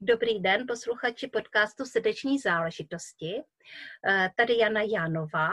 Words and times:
Dobrý 0.00 0.40
den, 0.40 0.66
posluchači 0.66 1.28
podcastu 1.28 1.84
Srdeční 1.84 2.38
záležitosti. 2.38 3.42
Eh, 4.06 4.30
tady 4.36 4.58
Jana 4.58 4.80
Janová. 4.82 5.50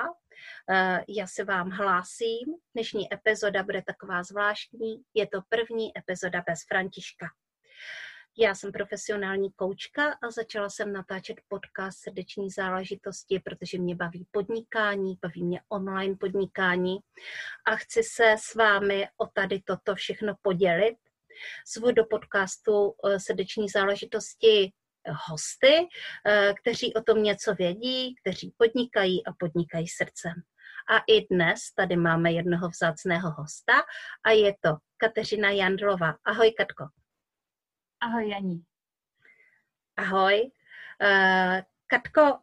Eh, 0.69 1.03
já 1.07 1.27
se 1.27 1.43
vám 1.43 1.69
hlásím. 1.69 2.55
Dnešní 2.73 3.13
epizoda 3.13 3.63
bude 3.63 3.81
taková 3.81 4.23
zvláštní. 4.23 5.03
Je 5.13 5.27
to 5.27 5.41
první 5.49 5.97
epizoda 5.97 6.43
bez 6.47 6.59
Františka. 6.67 7.27
Já 8.37 8.55
jsem 8.55 8.71
profesionální 8.71 9.51
koučka 9.51 10.17
a 10.23 10.31
začala 10.31 10.69
jsem 10.69 10.93
natáčet 10.93 11.37
podcast 11.47 11.99
Srdeční 11.99 12.49
záležitosti, 12.49 13.39
protože 13.39 13.77
mě 13.77 13.95
baví 13.95 14.27
podnikání, 14.31 15.17
baví 15.21 15.43
mě 15.43 15.61
online 15.69 16.15
podnikání 16.15 16.97
a 17.65 17.75
chci 17.75 18.03
se 18.03 18.35
s 18.39 18.55
vámi 18.55 19.07
o 19.17 19.25
tady 19.25 19.61
toto 19.61 19.95
všechno 19.95 20.35
podělit 20.41 20.97
Zvu 21.75 21.91
do 21.91 22.05
podcastu 22.05 22.95
eh, 23.05 23.19
srdeční 23.19 23.69
záležitosti 23.69 24.71
hosty, 25.27 25.87
eh, 26.27 26.53
kteří 26.61 26.93
o 26.93 27.01
tom 27.01 27.23
něco 27.23 27.55
vědí, 27.55 28.15
kteří 28.21 28.53
podnikají 28.57 29.25
a 29.25 29.33
podnikají 29.39 29.87
srdcem. 29.87 30.33
A 30.89 30.97
i 31.07 31.27
dnes 31.33 31.59
tady 31.75 31.95
máme 31.97 32.31
jednoho 32.31 32.69
vzácného 32.69 33.31
hosta 33.31 33.73
a 34.25 34.31
je 34.31 34.55
to 34.61 34.77
Kateřina 34.97 35.49
Jandlova. 35.49 36.15
Ahoj, 36.25 36.51
Katko. 36.51 36.85
Ahoj, 38.01 38.29
Janí. 38.29 38.63
Ahoj. 39.97 40.51
Katko, 41.87 42.39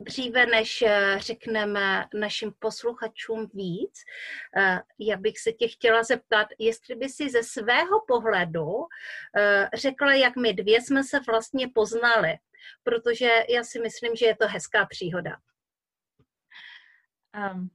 Dříve 0.00 0.46
než 0.46 0.82
eh, 0.82 1.18
řekneme 1.18 2.04
našim 2.14 2.52
posluchačům 2.58 3.50
víc, 3.54 4.02
eh, 4.56 4.80
já 4.98 5.16
bych 5.16 5.38
se 5.38 5.52
tě 5.52 5.68
chtěla 5.68 6.02
zeptat, 6.02 6.48
jestli 6.58 6.94
by 6.94 7.08
si 7.08 7.30
ze 7.30 7.42
svého 7.42 8.00
pohledu 8.06 8.70
eh, 9.36 9.68
řekla, 9.74 10.14
jak 10.14 10.36
my 10.36 10.52
dvě 10.52 10.80
jsme 10.80 11.04
se 11.04 11.20
vlastně 11.20 11.68
poznali, 11.68 12.38
protože 12.82 13.30
já 13.48 13.64
si 13.64 13.80
myslím, 13.80 14.16
že 14.16 14.26
je 14.26 14.36
to 14.36 14.48
hezká 14.48 14.86
příhoda. 14.86 15.36
Um, 17.52 17.70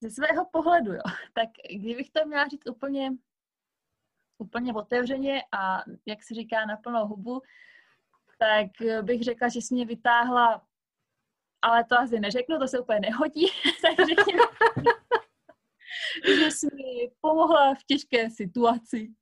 ze 0.00 0.10
svého 0.10 0.46
pohledu, 0.52 0.92
jo. 0.92 1.02
Tak 1.34 1.48
kdybych 1.70 2.10
to 2.10 2.26
měla 2.26 2.48
říct 2.48 2.68
úplně, 2.70 3.10
úplně 4.38 4.74
otevřeně 4.74 5.42
a 5.52 5.82
jak 6.06 6.22
se 6.22 6.34
říká 6.34 6.66
na 6.66 6.76
plnou 6.76 7.06
hubu, 7.06 7.42
tak 8.38 8.66
bych 9.02 9.22
řekla, 9.22 9.48
že 9.48 9.58
jsi 9.58 9.74
mě 9.74 9.86
vytáhla 9.86 10.69
ale 11.62 11.84
to 11.84 11.98
asi 11.98 12.20
neřeknu, 12.20 12.58
to 12.58 12.68
se 12.68 12.80
úplně 12.80 13.00
nehodí, 13.00 13.46
takže 13.82 14.14
že 16.40 16.50
jsi 16.50 16.66
mi 16.66 17.10
pomohla 17.20 17.74
v 17.74 17.84
těžké 17.84 18.30
situaci, 18.30 19.14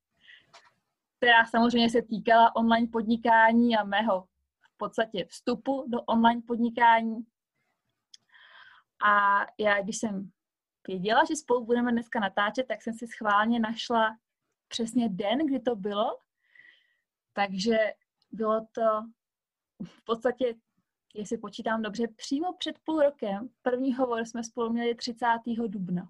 která 1.16 1.46
samozřejmě 1.46 1.90
se 1.90 2.02
týkala 2.02 2.56
online 2.56 2.88
podnikání 2.92 3.76
a 3.76 3.84
mého 3.84 4.28
v 4.62 4.76
podstatě 4.76 5.24
vstupu 5.24 5.84
do 5.88 6.02
online 6.02 6.42
podnikání. 6.46 7.26
A 9.04 9.40
já, 9.58 9.82
když 9.82 9.96
jsem 9.96 10.30
věděla, 10.88 11.24
že 11.28 11.36
spolu 11.36 11.64
budeme 11.64 11.92
dneska 11.92 12.20
natáčet, 12.20 12.66
tak 12.66 12.82
jsem 12.82 12.94
si 12.94 13.06
schválně 13.06 13.60
našla 13.60 14.16
přesně 14.68 15.08
den, 15.08 15.46
kdy 15.46 15.60
to 15.60 15.76
bylo. 15.76 16.18
Takže 17.32 17.76
bylo 18.30 18.66
to 18.72 18.82
v 19.84 20.04
podstatě 20.04 20.54
jestli 21.18 21.38
počítám 21.38 21.82
dobře, 21.82 22.08
přímo 22.16 22.52
před 22.58 22.78
půl 22.84 23.02
rokem. 23.02 23.48
První 23.62 23.94
hovor 23.94 24.24
jsme 24.24 24.44
spolu 24.44 24.72
měli 24.72 24.94
30. 24.94 25.26
dubna. 25.66 26.08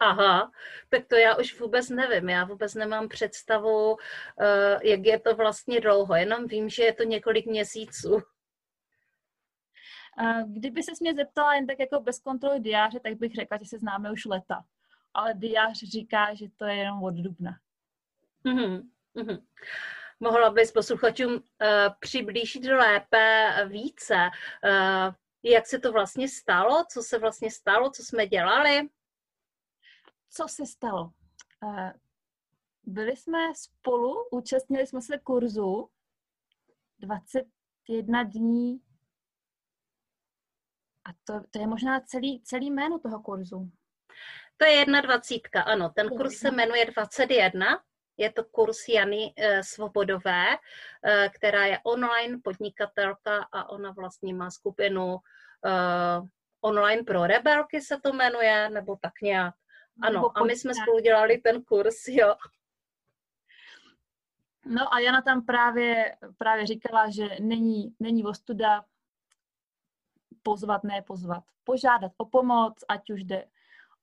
Aha, 0.00 0.50
tak 0.88 1.06
to 1.06 1.16
já 1.16 1.36
už 1.36 1.60
vůbec 1.60 1.88
nevím. 1.88 2.28
Já 2.28 2.44
vůbec 2.44 2.74
nemám 2.74 3.08
představu, 3.08 3.96
eh, 4.40 4.88
jak 4.88 5.00
je 5.06 5.20
to 5.20 5.36
vlastně 5.36 5.80
dlouho. 5.80 6.14
Jenom 6.14 6.46
vím, 6.46 6.68
že 6.68 6.82
je 6.82 6.92
to 6.92 7.02
několik 7.02 7.46
měsíců. 7.46 8.22
Kdyby 10.46 10.82
se 10.82 10.92
mě 11.00 11.14
zeptala 11.14 11.54
jen 11.54 11.66
tak 11.66 11.78
jako 11.78 12.00
bez 12.00 12.18
kontroly 12.18 12.60
diáře, 12.60 13.00
tak 13.00 13.14
bych 13.14 13.34
řekla, 13.34 13.58
že 13.58 13.64
se 13.64 13.78
známe 13.78 14.12
už 14.12 14.24
leta. 14.24 14.64
Ale 15.14 15.34
diář 15.34 15.78
říká, 15.78 16.34
že 16.34 16.46
to 16.56 16.64
je 16.64 16.76
jenom 16.76 17.02
od 17.02 17.14
dubna. 17.14 17.58
Mm-hmm. 18.44 18.82
Mm-hmm 19.16 19.42
mohla 20.20 20.50
bys 20.50 20.72
posluchačům 20.72 21.34
uh, 21.34 21.40
přiblížit 22.00 22.64
lépe 22.64 23.54
více, 23.68 24.14
uh, 24.14 25.14
jak 25.42 25.66
se 25.66 25.78
to 25.78 25.92
vlastně 25.92 26.28
stalo, 26.28 26.84
co 26.92 27.02
se 27.02 27.18
vlastně 27.18 27.50
stalo, 27.50 27.90
co 27.90 28.02
jsme 28.02 28.26
dělali? 28.26 28.88
Co 30.30 30.48
se 30.48 30.66
stalo? 30.66 31.12
Uh, 31.62 31.90
byli 32.82 33.16
jsme 33.16 33.38
spolu, 33.54 34.28
účastnili 34.30 34.86
jsme 34.86 35.00
se 35.00 35.18
kurzu 35.18 35.90
21 36.98 38.22
dní 38.22 38.80
a 41.04 41.10
to, 41.24 41.40
to 41.50 41.58
je 41.58 41.66
možná 41.66 42.00
celý, 42.00 42.42
celý 42.42 42.70
jméno 42.70 42.98
toho 42.98 43.22
kurzu. 43.22 43.70
To 44.56 44.64
je 44.64 44.72
jedna 44.72 45.00
dvacítka, 45.00 45.62
ano. 45.62 45.90
Ten 45.90 46.08
kurz 46.08 46.34
se 46.34 46.50
jmenuje 46.50 46.84
21 46.84 47.82
je 48.16 48.32
to 48.32 48.44
kurz 48.44 48.88
Jany 48.88 49.34
eh, 49.36 49.62
Svobodové, 49.62 50.44
eh, 51.04 51.28
která 51.34 51.66
je 51.66 51.80
online 51.84 52.38
podnikatelka 52.44 53.48
a 53.52 53.68
ona 53.68 53.90
vlastně 53.90 54.34
má 54.34 54.50
skupinu 54.50 55.18
eh, 55.64 56.20
online 56.60 57.02
pro 57.02 57.26
rebelky 57.26 57.80
se 57.80 58.00
to 58.00 58.12
jmenuje, 58.12 58.70
nebo 58.70 58.96
tak 58.96 59.12
nějak. 59.22 59.54
Ano, 60.02 60.38
a 60.38 60.44
my 60.44 60.56
jsme 60.56 60.74
spolu 60.74 61.00
dělali 61.00 61.38
ten 61.38 61.62
kurz, 61.62 62.08
jo. 62.08 62.34
No 64.64 64.94
a 64.94 64.98
Jana 64.98 65.22
tam 65.22 65.46
právě, 65.46 66.16
právě 66.38 66.66
říkala, 66.66 67.10
že 67.10 67.28
není, 67.40 67.94
není 68.00 68.24
ostuda 68.24 68.84
pozvat, 70.42 70.84
ne 70.84 71.02
pozvat, 71.02 71.44
požádat 71.64 72.12
o 72.16 72.24
pomoc, 72.24 72.84
ať 72.88 73.10
už 73.10 73.24
jde 73.24 73.44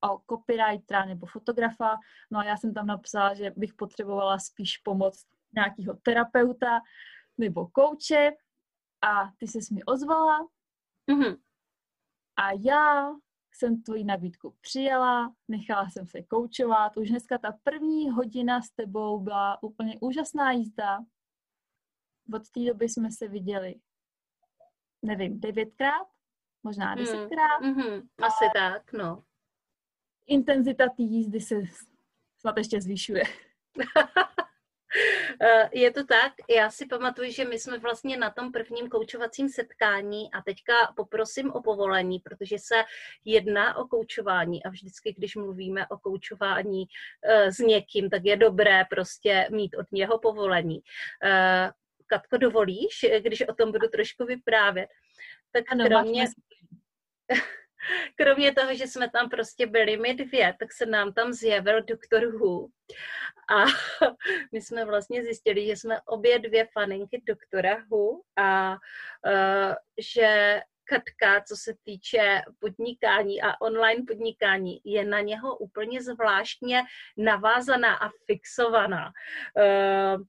o 0.04 0.20
copywritera 0.30 1.06
nebo 1.06 1.26
fotografa. 1.26 1.98
No 2.32 2.40
a 2.40 2.44
já 2.44 2.58
jsem 2.58 2.74
tam 2.74 2.88
napsala, 2.88 3.34
že 3.34 3.52
bych 3.56 3.74
potřebovala 3.74 4.40
spíš 4.40 4.78
pomoc 4.78 5.26
nějakého 5.56 5.94
terapeuta 5.94 6.80
nebo 7.38 7.68
kouče 7.68 8.32
a 9.02 9.32
ty 9.38 9.48
se 9.48 9.60
mi 9.74 9.84
ozvala 9.84 10.48
mm-hmm. 11.12 11.38
a 12.36 12.52
já 12.52 13.12
jsem 13.56 13.84
tvoji 13.84 14.04
nabídku 14.04 14.56
přijala, 14.62 15.36
nechala 15.48 15.90
jsem 15.90 16.08
se 16.08 16.24
koučovat. 16.24 16.98
Už 16.98 17.10
dneska 17.10 17.38
ta 17.38 17.52
první 17.64 18.10
hodina 18.10 18.62
s 18.62 18.70
tebou 18.70 19.20
byla 19.20 19.64
úplně 19.64 19.98
úžasná 20.02 20.52
jízda. 20.52 21.00
Od 22.34 22.50
té 22.50 22.60
doby 22.66 22.90
jsme 22.90 23.12
se 23.12 23.28
viděli, 23.28 23.76
nevím, 25.02 25.40
devětkrát, 25.40 26.08
možná 26.64 26.88
hmm. 26.88 26.98
desetkrát. 26.98 27.62
Mm-hmm. 27.62 28.08
Asi 28.22 28.46
tak, 28.56 28.94
no 28.94 29.24
intenzita 30.28 30.86
té 30.86 31.04
jízdy 31.04 31.42
se 31.42 31.56
snad 32.40 32.58
ještě 32.58 32.82
zvyšuje. 32.82 33.24
Eh, 35.42 35.70
je 35.74 35.92
to 35.92 36.06
tak, 36.06 36.34
já 36.50 36.70
si 36.70 36.86
pamatuju, 36.86 37.32
že 37.32 37.46
my 37.46 37.60
jsme 37.60 37.78
vlastně 37.78 38.18
na 38.18 38.30
tom 38.30 38.52
prvním 38.52 38.90
koučovacím 38.90 39.50
setkání 39.50 40.32
a 40.32 40.42
teďka 40.42 40.74
poprosím 40.96 41.52
o 41.52 41.62
povolení, 41.62 42.20
protože 42.20 42.60
se 42.60 42.76
jedná 43.26 43.78
o 43.78 43.88
koučování 43.88 44.64
a 44.64 44.70
vždycky, 44.70 45.14
když 45.18 45.36
mluvíme 45.36 45.88
o 45.88 45.98
koučování 45.98 46.82
uh, 46.82 47.48
s 47.48 47.60
někým, 47.60 48.10
tak 48.10 48.22
je 48.26 48.38
dobré 48.38 48.86
prostě 48.90 49.48
mít 49.52 49.76
od 49.76 49.92
něho 49.92 50.20
povolení. 50.20 50.76
Uh, 50.76 51.72
Katko, 52.08 52.38
dovolíš, 52.38 53.06
když 53.20 53.48
o 53.48 53.54
tom 53.54 53.72
budu 53.72 53.88
trošku 53.88 54.26
vyprávět? 54.26 54.90
Tak 55.52 55.64
ano, 55.72 55.86
kromě... 55.86 56.26
kromě 58.16 58.54
toho, 58.54 58.76
že 58.76 58.88
jsme 58.88 59.10
tam 59.10 59.30
prostě 59.30 59.68
byli 59.68 59.98
my 59.98 60.14
dvě, 60.14 60.56
tak 60.60 60.74
se 60.74 60.86
nám 60.86 61.14
tam 61.14 61.34
zjevil 61.34 61.84
doktor 61.84 62.24
Hu. 62.24 62.70
A 63.50 63.66
my 64.52 64.62
jsme 64.62 64.86
vlastně 64.86 65.24
zjistili, 65.24 65.66
že 65.66 65.76
jsme 65.76 66.02
obě 66.02 66.40
dvě 66.40 66.68
faninky 66.74 67.22
doktora 67.26 67.78
Hu 67.90 68.22
a 68.38 68.72
uh, 68.72 69.74
že 69.98 70.60
Katka, 70.86 71.44
co 71.48 71.56
se 71.56 71.74
týče 71.84 72.42
podnikání 72.60 73.42
a 73.42 73.62
online 73.62 74.04
podnikání, 74.08 74.82
je 74.84 75.06
na 75.06 75.20
něho 75.20 75.58
úplně 75.58 76.02
zvláštně 76.02 76.84
navázaná 77.18 77.96
a 77.96 78.10
fixovaná. 78.26 79.12
Uh, 79.58 80.24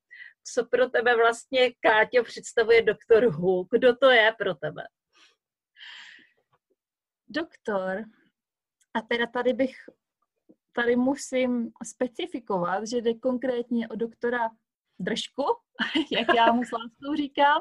co 0.53 0.67
pro 0.67 0.89
tebe 0.89 1.17
vlastně, 1.17 1.71
Káťo, 1.81 2.25
představuje 2.25 2.83
doktor 2.83 3.25
Hu? 3.25 3.69
Kdo 3.71 3.97
to 3.97 4.11
je 4.11 4.35
pro 4.39 4.55
tebe? 4.55 4.83
Doktor, 7.35 8.05
a 8.95 9.01
teda 9.03 9.27
tady 9.27 9.53
bych, 9.53 9.77
tady 10.73 10.97
musím 10.97 11.73
specifikovat, 11.85 12.87
že 12.87 12.97
jde 12.97 13.15
konkrétně 13.15 13.89
o 13.89 13.97
doktora 13.97 14.51
Držku, 14.99 15.45
jak 16.11 16.37
já 16.37 16.53
mu 16.53 16.65
s 16.65 16.73
láskou 16.73 17.15
říkám, 17.17 17.61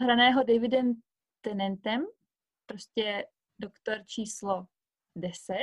hraného 0.00 0.42
Davidem 0.42 0.94
Tenentem, 1.40 2.06
prostě 2.66 3.26
doktor 3.58 3.98
číslo 4.06 4.66
10, 5.16 5.56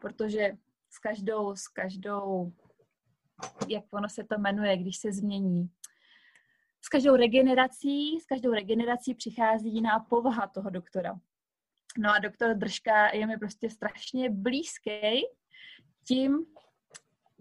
protože 0.00 0.52
s 0.90 0.98
každou, 0.98 1.56
s 1.56 1.68
každou, 1.68 2.52
jak 3.68 3.84
ono 3.90 4.08
se 4.08 4.24
to 4.24 4.38
jmenuje, 4.38 4.76
když 4.76 4.96
se 4.96 5.12
změní, 5.12 5.70
s 6.84 6.88
každou 6.88 7.16
regenerací, 7.16 8.20
s 8.20 8.26
každou 8.26 8.50
regenerací 8.50 9.14
přichází 9.14 9.74
jiná 9.74 10.00
povaha 10.00 10.46
toho 10.46 10.70
doktora. 10.70 11.20
No 11.98 12.10
a 12.14 12.18
doktor 12.18 12.54
Držka 12.54 13.14
je 13.14 13.26
mi 13.26 13.36
prostě 13.38 13.70
strašně 13.70 14.30
blízký 14.30 15.22
tím, 16.06 16.46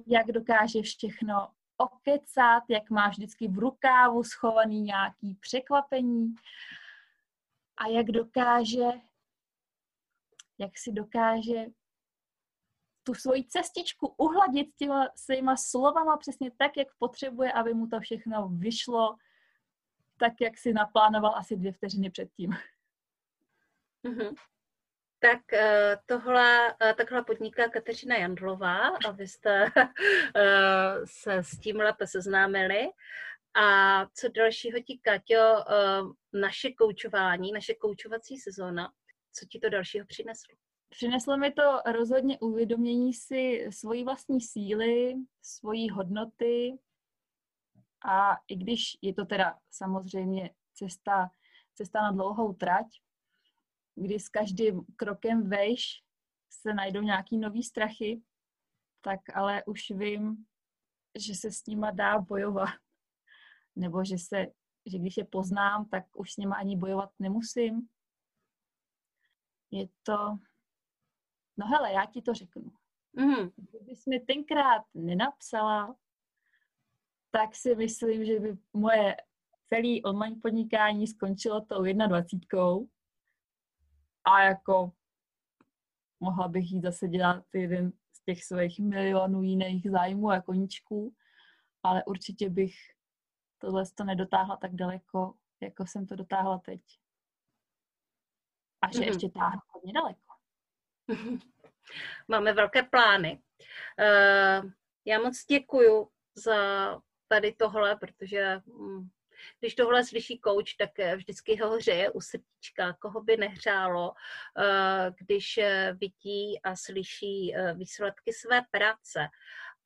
jak 0.07 0.27
dokáže 0.27 0.81
všechno 0.81 1.47
okecat, 1.77 2.63
jak 2.69 2.89
má 2.89 3.09
vždycky 3.09 3.47
v 3.47 3.57
rukávu 3.57 4.23
schovaný 4.23 4.81
nějaký 4.81 5.35
překvapení 5.35 6.35
a 7.77 7.87
jak 7.87 8.05
dokáže, 8.05 8.85
jak 10.57 10.77
si 10.77 10.91
dokáže 10.91 11.65
tu 13.03 13.13
svoji 13.13 13.43
cestičku 13.43 14.07
uhladit 14.17 14.75
těma 14.75 15.07
svýma 15.15 15.55
slovama 15.57 16.17
přesně 16.17 16.51
tak, 16.57 16.77
jak 16.77 16.87
potřebuje, 16.99 17.51
aby 17.53 17.73
mu 17.73 17.87
to 17.87 17.99
všechno 17.99 18.47
vyšlo 18.47 19.15
tak, 20.17 20.33
jak 20.41 20.57
si 20.57 20.73
naplánoval 20.73 21.35
asi 21.35 21.55
dvě 21.55 21.71
vteřiny 21.71 22.09
předtím. 22.09 22.55
Mm-hmm. 24.05 24.35
Tak 25.19 25.53
eh, 25.53 25.97
tohle, 26.05 26.75
eh, 26.81 26.93
takhle 26.93 27.23
podniká 27.23 27.69
Kateřina 27.69 28.15
Jandlová 28.15 28.87
a 28.87 29.11
vy 29.11 29.27
jste 29.27 29.65
eh, 30.35 30.93
se 31.05 31.33
s 31.33 31.59
tím 31.59 31.79
lépe 31.79 32.07
seznámili. 32.07 32.89
A 33.55 34.05
co 34.05 34.27
dalšího 34.27 34.79
ti, 34.79 34.97
Kaťo, 34.97 35.63
naše 36.33 36.71
koučování, 36.71 37.51
naše 37.51 37.73
koučovací 37.73 38.37
sezóna, 38.37 38.91
co 39.33 39.45
ti 39.45 39.59
to 39.59 39.69
dalšího 39.69 40.05
přineslo? 40.05 40.55
Přineslo 40.89 41.37
mi 41.37 41.51
to 41.51 41.81
rozhodně 41.91 42.39
uvědomění 42.39 43.13
si 43.13 43.67
svojí 43.69 44.03
vlastní 44.03 44.41
síly, 44.41 45.15
svojí 45.41 45.89
hodnoty 45.89 46.77
a 48.05 48.37
i 48.47 48.55
když 48.55 48.97
je 49.01 49.13
to 49.13 49.25
teda 49.25 49.59
samozřejmě 49.71 50.49
cesta, 50.73 51.29
cesta 51.73 52.01
na 52.01 52.11
dlouhou 52.11 52.53
trať, 52.53 52.85
kdy 53.95 54.19
s 54.19 54.29
každým 54.29 54.81
krokem 54.95 55.49
vejš 55.49 56.03
se 56.49 56.73
najdou 56.73 57.01
nějaký 57.01 57.37
nový 57.37 57.63
strachy, 57.63 58.21
tak 59.01 59.19
ale 59.33 59.63
už 59.65 59.91
vím, 59.91 60.45
že 61.19 61.35
se 61.35 61.51
s 61.51 61.65
nima 61.65 61.91
dá 61.91 62.19
bojovat. 62.19 62.69
Nebo 63.75 64.05
že 64.05 64.17
se, 64.17 64.45
že 64.85 64.97
když 64.97 65.17
je 65.17 65.25
poznám, 65.25 65.89
tak 65.89 66.03
už 66.15 66.33
s 66.33 66.37
nima 66.37 66.55
ani 66.55 66.77
bojovat 66.77 67.09
nemusím. 67.19 67.89
Je 69.71 69.87
to... 70.03 70.17
No 71.57 71.67
hele, 71.67 71.93
já 71.93 72.05
ti 72.05 72.21
to 72.21 72.33
řeknu. 72.33 72.71
Mm. 73.13 73.49
Kdybys 73.55 74.05
mi 74.05 74.19
tenkrát 74.19 74.83
nenapsala, 74.93 75.95
tak 77.31 77.55
si 77.55 77.75
myslím, 77.75 78.25
že 78.25 78.39
by 78.39 78.57
moje 78.73 79.15
celé 79.65 80.01
online 80.05 80.35
podnikání 80.41 81.07
skončilo 81.07 81.61
tou 81.61 81.83
21 81.83 82.92
a 84.25 84.43
jako 84.43 84.91
mohla 86.19 86.47
bych 86.47 86.71
jít 86.71 86.81
zase 86.81 87.07
dělat 87.07 87.45
jeden 87.53 87.91
z 88.13 88.23
těch 88.23 88.43
svých 88.43 88.79
milionů 88.79 89.43
jiných 89.43 89.91
zájmů 89.91 90.29
a 90.29 90.41
koníčků, 90.41 91.15
ale 91.83 92.03
určitě 92.05 92.49
bych 92.49 92.73
tohle 93.57 93.83
to 93.95 94.03
nedotáhla 94.03 94.57
tak 94.57 94.75
daleko, 94.75 95.33
jako 95.61 95.85
jsem 95.85 96.07
to 96.07 96.15
dotáhla 96.15 96.59
teď. 96.59 96.81
A 98.81 98.91
že 98.91 98.99
mm-hmm. 98.99 99.07
ještě 99.07 99.29
táhnu 99.29 99.61
hodně 99.67 99.93
daleko. 99.93 100.33
Máme 102.27 102.53
velké 102.53 102.83
plány. 102.83 103.43
Uh, 103.99 104.71
já 105.05 105.19
moc 105.19 105.45
děkuju 105.45 106.09
za 106.35 106.55
tady 107.27 107.53
tohle, 107.53 107.95
protože 107.95 108.61
mm, 108.65 109.09
když 109.59 109.75
tohle 109.75 110.05
slyší 110.05 110.39
kouč, 110.39 110.73
tak 110.73 110.99
eh, 110.99 111.15
vždycky 111.15 111.55
ho 111.55 111.69
hřeje 111.69 112.09
u 112.09 112.21
srdíčka, 112.21 112.93
koho 112.99 113.21
by 113.21 113.37
nehřálo, 113.37 114.13
eh, 114.59 115.11
když 115.19 115.57
eh, 115.57 115.93
vidí 115.93 116.59
a 116.63 116.75
slyší 116.75 117.53
výsledky 117.73 118.33
své 118.33 118.61
práce. 118.71 119.27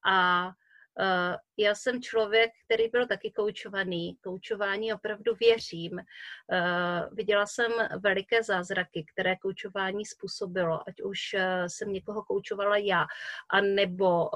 A 0.09 0.50
já 1.57 1.75
jsem 1.75 2.01
člověk, 2.01 2.51
který 2.65 2.89
byl 2.89 3.07
taky 3.07 3.31
koučovaný. 3.31 4.18
Koučování 4.24 4.94
opravdu 4.94 5.36
věřím. 5.36 6.00
Viděla 7.12 7.45
jsem 7.45 7.71
veliké 8.00 8.44
zázraky, 8.44 9.06
které 9.13 9.36
koučování 9.36 10.06
způsobilo, 10.06 10.89
ať 10.89 11.01
už 11.01 11.19
jsem 11.68 11.94
někoho 11.94 12.24
koučovala 12.24 12.77
já, 12.77 13.06
a 13.50 13.62
nebo 13.62 14.30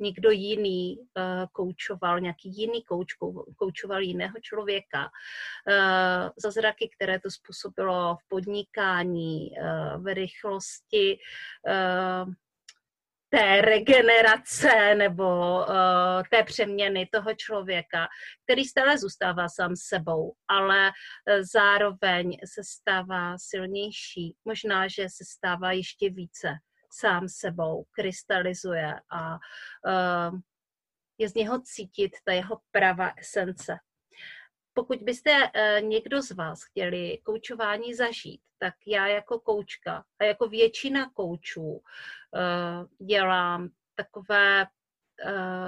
někdo 0.00 0.30
jiný 0.30 0.98
uh, 0.98 1.24
koučoval, 1.52 2.20
nějaký 2.20 2.56
jiný 2.60 2.82
kouč 2.82 3.12
koučoval 3.56 4.00
jiného 4.02 4.34
člověka. 4.42 5.04
Uh, 5.04 6.28
zázraky, 6.36 6.90
které 6.96 7.20
to 7.20 7.30
způsobilo 7.30 8.16
v 8.16 8.28
podnikání, 8.28 9.50
uh, 9.50 10.02
v 10.02 10.14
rychlosti 10.14 11.18
té 13.30 13.60
regenerace 13.60 14.94
nebo 14.94 15.58
té 16.30 16.42
přeměny 16.42 17.08
toho 17.12 17.34
člověka, 17.34 18.08
který 18.44 18.64
stále 18.64 18.98
zůstává 18.98 19.48
sám 19.48 19.76
sebou, 19.76 20.32
ale 20.48 20.90
zároveň 21.52 22.38
se 22.54 22.62
stává 22.64 23.34
silnější. 23.38 24.36
Možná, 24.44 24.88
že 24.88 25.02
se 25.02 25.24
stává 25.24 25.72
ještě 25.72 26.10
více 26.10 26.48
sám 27.00 27.28
sebou, 27.28 27.84
krystalizuje 27.90 28.94
a 29.10 29.34
uh, 29.34 30.38
je 31.18 31.28
z 31.28 31.34
něho 31.34 31.60
cítit 31.60 32.12
ta 32.24 32.32
jeho 32.32 32.60
pravá 32.70 33.12
esence. 33.16 33.78
Pokud 34.72 34.98
byste 34.98 35.30
uh, 35.30 35.88
někdo 35.88 36.22
z 36.22 36.30
vás 36.30 36.62
chtěli 36.62 37.18
koučování 37.24 37.94
zažít, 37.94 38.40
tak 38.58 38.74
já 38.86 39.06
jako 39.06 39.40
koučka 39.40 40.04
a 40.18 40.24
jako 40.24 40.48
většina 40.48 41.10
koučů 41.10 41.62
uh, 41.62 43.06
dělám 43.06 43.68
takové 43.94 44.66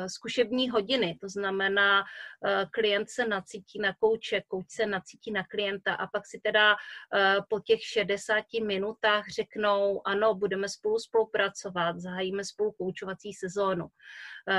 zkušební 0.07 0.71
hodiny, 0.71 1.19
to 1.21 1.29
znamená, 1.29 2.01
uh, 2.01 2.71
klient 2.71 3.11
se 3.11 3.27
nacítí 3.27 3.79
na 3.79 3.95
kouče, 3.95 4.43
kouč 4.49 4.71
se 4.71 4.87
nacítí 4.87 5.33
na 5.33 5.45
klienta 5.45 5.95
a 5.95 6.07
pak 6.07 6.27
si 6.27 6.41
teda 6.41 6.73
uh, 6.75 7.45
po 7.49 7.61
těch 7.61 7.83
60 7.83 8.45
minutách 8.63 9.29
řeknou, 9.29 10.03
ano, 10.05 10.35
budeme 10.35 10.69
spolu 10.69 10.99
spolupracovat, 10.99 11.99
zahájíme 11.99 12.45
spolu 12.45 12.73
koučovací 12.73 13.33
sezónu. 13.33 13.89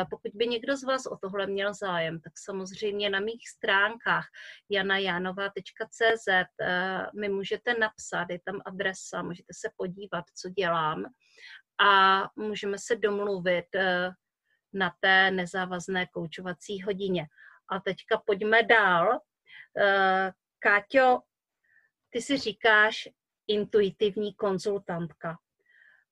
Pokud 0.10 0.32
by 0.34 0.48
někdo 0.48 0.78
z 0.78 0.84
vás 0.84 1.06
o 1.06 1.18
tohle 1.18 1.48
měl 1.48 1.74
zájem, 1.74 2.22
tak 2.22 2.34
samozřejmě 2.38 3.10
na 3.10 3.20
mých 3.20 3.50
stránkách 3.50 4.26
janajanova.cz 4.70 6.28
mi 7.16 7.30
můžete 7.30 7.74
napsat, 7.74 8.26
je 8.30 8.40
tam 8.46 8.62
adresa, 8.66 9.24
můžete 9.24 9.54
se 9.54 9.70
podívat, 9.78 10.26
co 10.36 10.50
dělám 10.50 11.06
a 11.82 12.22
můžeme 12.36 12.78
se 12.80 12.96
domluvit, 12.96 13.66
na 14.74 14.96
té 15.00 15.32
nezávazné 15.32 16.08
koučovací 16.08 16.82
hodině. 16.82 17.28
A 17.70 17.80
teďka 17.80 18.22
pojďme 18.26 18.64
dál. 18.64 19.20
Eh, 19.78 20.32
Káťo, 20.60 21.20
ty 22.10 22.22
si 22.22 22.38
říkáš 22.38 23.10
intuitivní 23.48 24.34
konzultantka. 24.34 25.38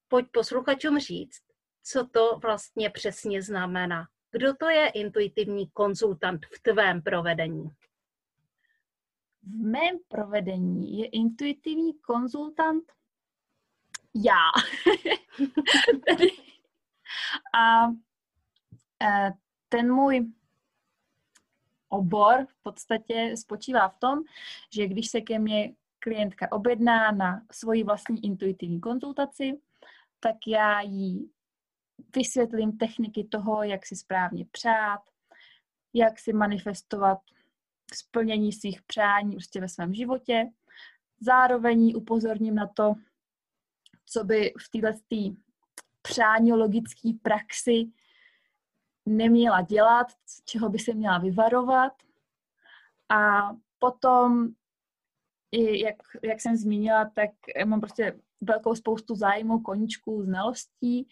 Pojď 0.07 0.25
posluchačům 0.31 0.99
říct, 0.99 1.41
co 1.83 2.07
to 2.07 2.39
vlastně 2.43 2.89
přesně 2.89 3.41
znamená. 3.41 4.07
Kdo 4.31 4.53
to 4.53 4.69
je 4.69 4.87
intuitivní 4.89 5.69
konzultant 5.69 6.45
v 6.45 6.61
tvém 6.61 7.01
provedení? 7.01 7.69
V 9.43 9.65
mém 9.65 9.97
provedení 10.07 10.99
je 10.99 11.07
intuitivní 11.07 11.99
konzultant 11.99 12.83
já. 14.25 14.43
a 17.59 17.87
ten 19.69 19.93
můj 19.93 20.31
obor 21.89 22.45
v 22.45 22.63
podstatě 22.63 23.33
spočívá 23.37 23.89
v 23.89 23.99
tom, 23.99 24.19
že 24.73 24.87
když 24.87 25.09
se 25.09 25.21
ke 25.21 25.39
mně 25.39 25.73
klientka 25.99 26.51
objedná 26.51 27.11
na 27.11 27.41
svoji 27.51 27.83
vlastní 27.83 28.25
intuitivní 28.25 28.79
konzultaci, 28.79 29.59
tak 30.19 30.35
já 30.47 30.81
jí 30.81 31.31
vysvětlím 32.15 32.77
techniky 32.77 33.23
toho, 33.23 33.63
jak 33.63 33.85
si 33.85 33.95
správně 33.95 34.45
přát, 34.51 35.01
jak 35.93 36.19
si 36.19 36.33
manifestovat 36.33 37.19
splnění 37.93 38.53
svých 38.53 38.81
přání 38.81 39.31
prostě 39.31 39.61
ve 39.61 39.69
svém 39.69 39.93
životě. 39.93 40.49
zároveň 41.19 41.93
upozorním 41.95 42.55
na 42.55 42.67
to, 42.67 42.93
co 44.05 44.23
by 44.23 44.53
v 44.59 44.69
této 44.69 45.35
přániologické 46.01 47.09
praxi 47.21 47.91
neměla 49.09 49.61
dělat, 49.61 50.07
čeho 50.45 50.69
by 50.69 50.79
se 50.79 50.93
měla 50.93 51.17
vyvarovat. 51.17 51.93
A 53.09 53.51
potom, 53.79 54.47
i 55.51 55.83
jak, 55.83 55.95
jak 56.23 56.41
jsem 56.41 56.55
zmínila, 56.55 57.11
tak 57.15 57.29
mám 57.65 57.79
prostě 57.79 58.19
velkou 58.41 58.75
spoustu 58.75 59.15
zájmu, 59.15 59.59
koníčků, 59.59 60.23
znalostí, 60.23 61.09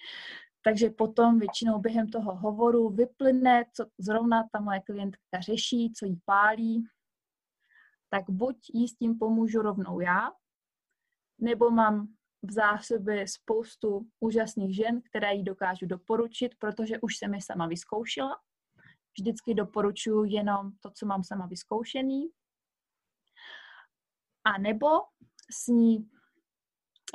takže 0.62 0.90
potom 0.90 1.40
většinou 1.40 1.80
během 1.80 2.08
toho 2.08 2.36
hovoru 2.36 2.90
vyplyne, 2.90 3.66
co 3.74 3.86
zrovna 3.98 4.48
ta 4.52 4.60
moje 4.60 4.80
klientka 4.80 5.40
řeší, 5.40 5.94
co 5.94 6.06
jí 6.06 6.22
pálí, 6.26 6.88
tak 8.10 8.30
buď 8.30 8.58
jí 8.74 8.88
s 8.88 8.96
tím 8.96 9.18
pomůžu 9.20 9.62
rovnou 9.62 10.00
já, 10.00 10.32
nebo 11.40 11.70
mám 11.72 12.08
v 12.44 12.52
zásobě 12.52 13.28
spoustu 13.28 14.08
úžasných 14.20 14.76
žen, 14.76 15.02
které 15.02 15.34
jí 15.34 15.44
dokážu 15.44 15.86
doporučit, 15.86 16.56
protože 16.60 17.00
už 17.02 17.18
jsem 17.18 17.34
je 17.34 17.42
sama 17.42 17.68
vyzkoušela. 17.68 18.36
Vždycky 19.20 19.54
doporučuji 19.54 20.24
jenom 20.24 20.72
to, 20.80 20.92
co 20.92 21.06
mám 21.06 21.24
sama 21.24 21.46
vyzkoušený. 21.46 22.30
A 24.44 24.58
nebo 24.58 24.88
s 25.52 25.68
ní, 25.68 26.10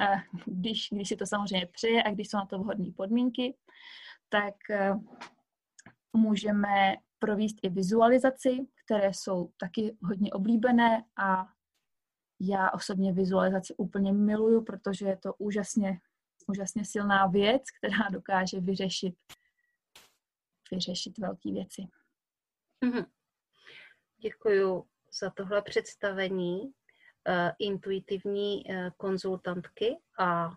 eh, 0.00 0.22
když, 0.46 0.88
když 0.92 1.08
si 1.08 1.16
to 1.16 1.26
samozřejmě 1.26 1.66
přeje 1.66 2.02
a 2.02 2.10
když 2.10 2.28
jsou 2.28 2.36
na 2.36 2.46
to 2.46 2.58
vhodné 2.58 2.92
podmínky, 2.96 3.56
tak 4.28 4.54
eh, 4.70 4.94
můžeme 6.12 6.96
provést 7.18 7.56
i 7.62 7.68
vizualizaci, 7.68 8.58
které 8.84 9.14
jsou 9.14 9.52
taky 9.56 9.96
hodně 10.02 10.32
oblíbené 10.32 11.04
a 11.16 11.46
já 12.44 12.70
osobně 12.70 13.12
vizualizaci 13.12 13.75
úplně 13.76 14.12
miluju, 14.12 14.64
protože 14.64 15.06
je 15.06 15.16
to 15.16 15.34
úžasně, 15.34 16.00
úžasně 16.46 16.84
silná 16.84 17.26
věc, 17.26 17.62
která 17.70 18.08
dokáže 18.12 18.61
vyřešit, 18.61 19.14
vyřešit 20.72 21.18
velké 21.18 21.52
věci. 21.52 21.82
Mm-hmm. 22.84 23.06
Děkuji 24.18 24.84
za 25.20 25.30
tohle 25.30 25.62
představení 25.62 26.61
uh, 26.62 26.72
intuitivní 27.58 28.64
uh, 28.64 28.90
konzultantky 28.96 29.99
a 30.18 30.50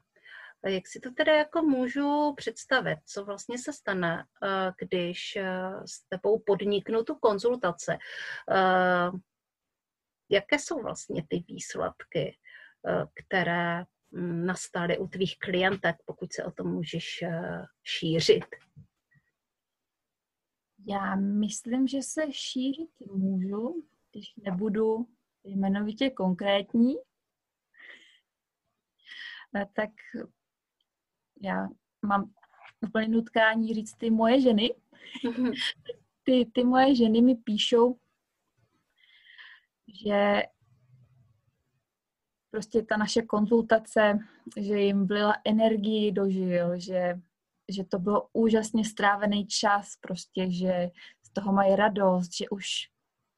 jak 0.67 0.87
si 0.87 0.99
to 0.99 1.11
teda 1.11 1.35
jako 1.35 1.61
můžu 1.61 2.33
představit, 2.37 2.99
co 3.05 3.25
vlastně 3.25 3.57
se 3.57 3.73
stane, 3.73 4.25
uh, 4.43 4.73
když 4.77 5.37
s 5.85 6.01
tebou 6.09 6.39
podniknu 6.39 7.03
tu 7.03 7.15
konzultace? 7.15 7.97
Jaké 10.29 10.59
jsou 10.59 10.81
vlastně 10.81 11.23
ty 11.29 11.43
výsledky, 11.47 12.37
eh, 12.87 13.05
které 13.13 13.85
mm, 14.11 14.45
nastaly 14.45 14.97
u 14.97 15.07
tvých 15.07 15.39
klientek, 15.39 15.95
pokud 16.05 16.33
se 16.33 16.43
o 16.43 16.51
tom 16.51 16.73
můžeš 16.73 17.21
eh, 17.21 17.65
šířit? 17.83 18.45
Já 20.87 21.15
myslím, 21.15 21.87
že 21.87 22.01
se 22.01 22.21
šířit 22.31 22.89
můžu, 23.11 23.83
když 24.11 24.33
nebudu 24.35 25.07
jmenovitě 25.43 26.09
konkrétní. 26.09 26.95
Eh, 29.55 29.65
tak 29.73 29.89
já 31.41 31.67
mám 32.01 32.33
úplně 32.81 33.07
nutkání 33.07 33.73
říct 33.73 33.93
ty 33.93 34.09
moje 34.09 34.41
ženy. 34.41 34.75
Ty, 36.27 36.51
ty 36.53 36.63
moje 36.63 36.95
ženy 36.95 37.21
mi 37.21 37.35
píšou, 37.35 37.99
že 40.03 40.43
prostě 42.51 42.81
ta 42.81 42.97
naše 42.97 43.21
konzultace, 43.21 44.19
že 44.59 44.79
jim 44.79 45.07
vlila 45.07 45.35
energii 45.45 46.11
do 46.11 46.29
žil, 46.29 46.79
že, 46.79 47.19
že 47.71 47.83
to 47.83 47.99
bylo 47.99 48.27
úžasně 48.33 48.85
strávený 48.85 49.47
čas, 49.47 49.95
prostě, 50.01 50.51
že 50.51 50.89
z 51.23 51.33
toho 51.33 51.53
mají 51.53 51.75
radost, 51.75 52.35
že 52.37 52.49
už, 52.49 52.65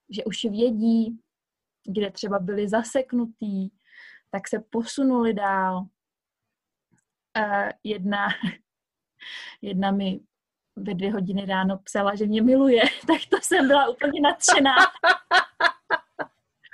že 0.09 0.23
už 0.23 0.43
vědí, 0.43 1.19
kde 1.87 2.11
třeba 2.11 2.39
byli 2.39 2.69
zaseknutí, 2.69 3.73
tak 4.29 4.47
se 4.47 4.59
posunuli 4.69 5.33
dál. 5.33 5.87
Jedna, 7.83 8.27
jedna 9.61 9.91
mi 9.91 10.19
ve 10.75 10.93
dvě 10.93 11.13
hodiny 11.13 11.45
ráno 11.45 11.77
psala, 11.77 12.15
že 12.15 12.25
mě 12.25 12.41
miluje, 12.41 12.81
tak 13.07 13.21
to 13.29 13.37
jsem 13.41 13.67
byla 13.67 13.89
úplně 13.89 14.21
nadšená. 14.21 14.75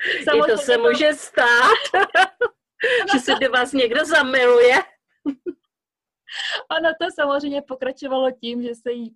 Samozřejmě 0.24 0.54
I 0.54 0.56
to 0.56 0.58
se 0.58 0.78
to... 0.78 0.84
může 0.84 1.14
stát, 1.14 2.06
že 3.14 3.20
se 3.20 3.36
do 3.36 3.52
vás 3.52 3.74
někdo 3.74 4.06
zamiluje. 4.06 4.76
Ono 6.78 6.90
to 7.02 7.08
samozřejmě 7.16 7.62
pokračovalo 7.62 8.32
tím, 8.32 8.64
že 8.64 8.76
se 8.76 8.92
jí 8.92 9.16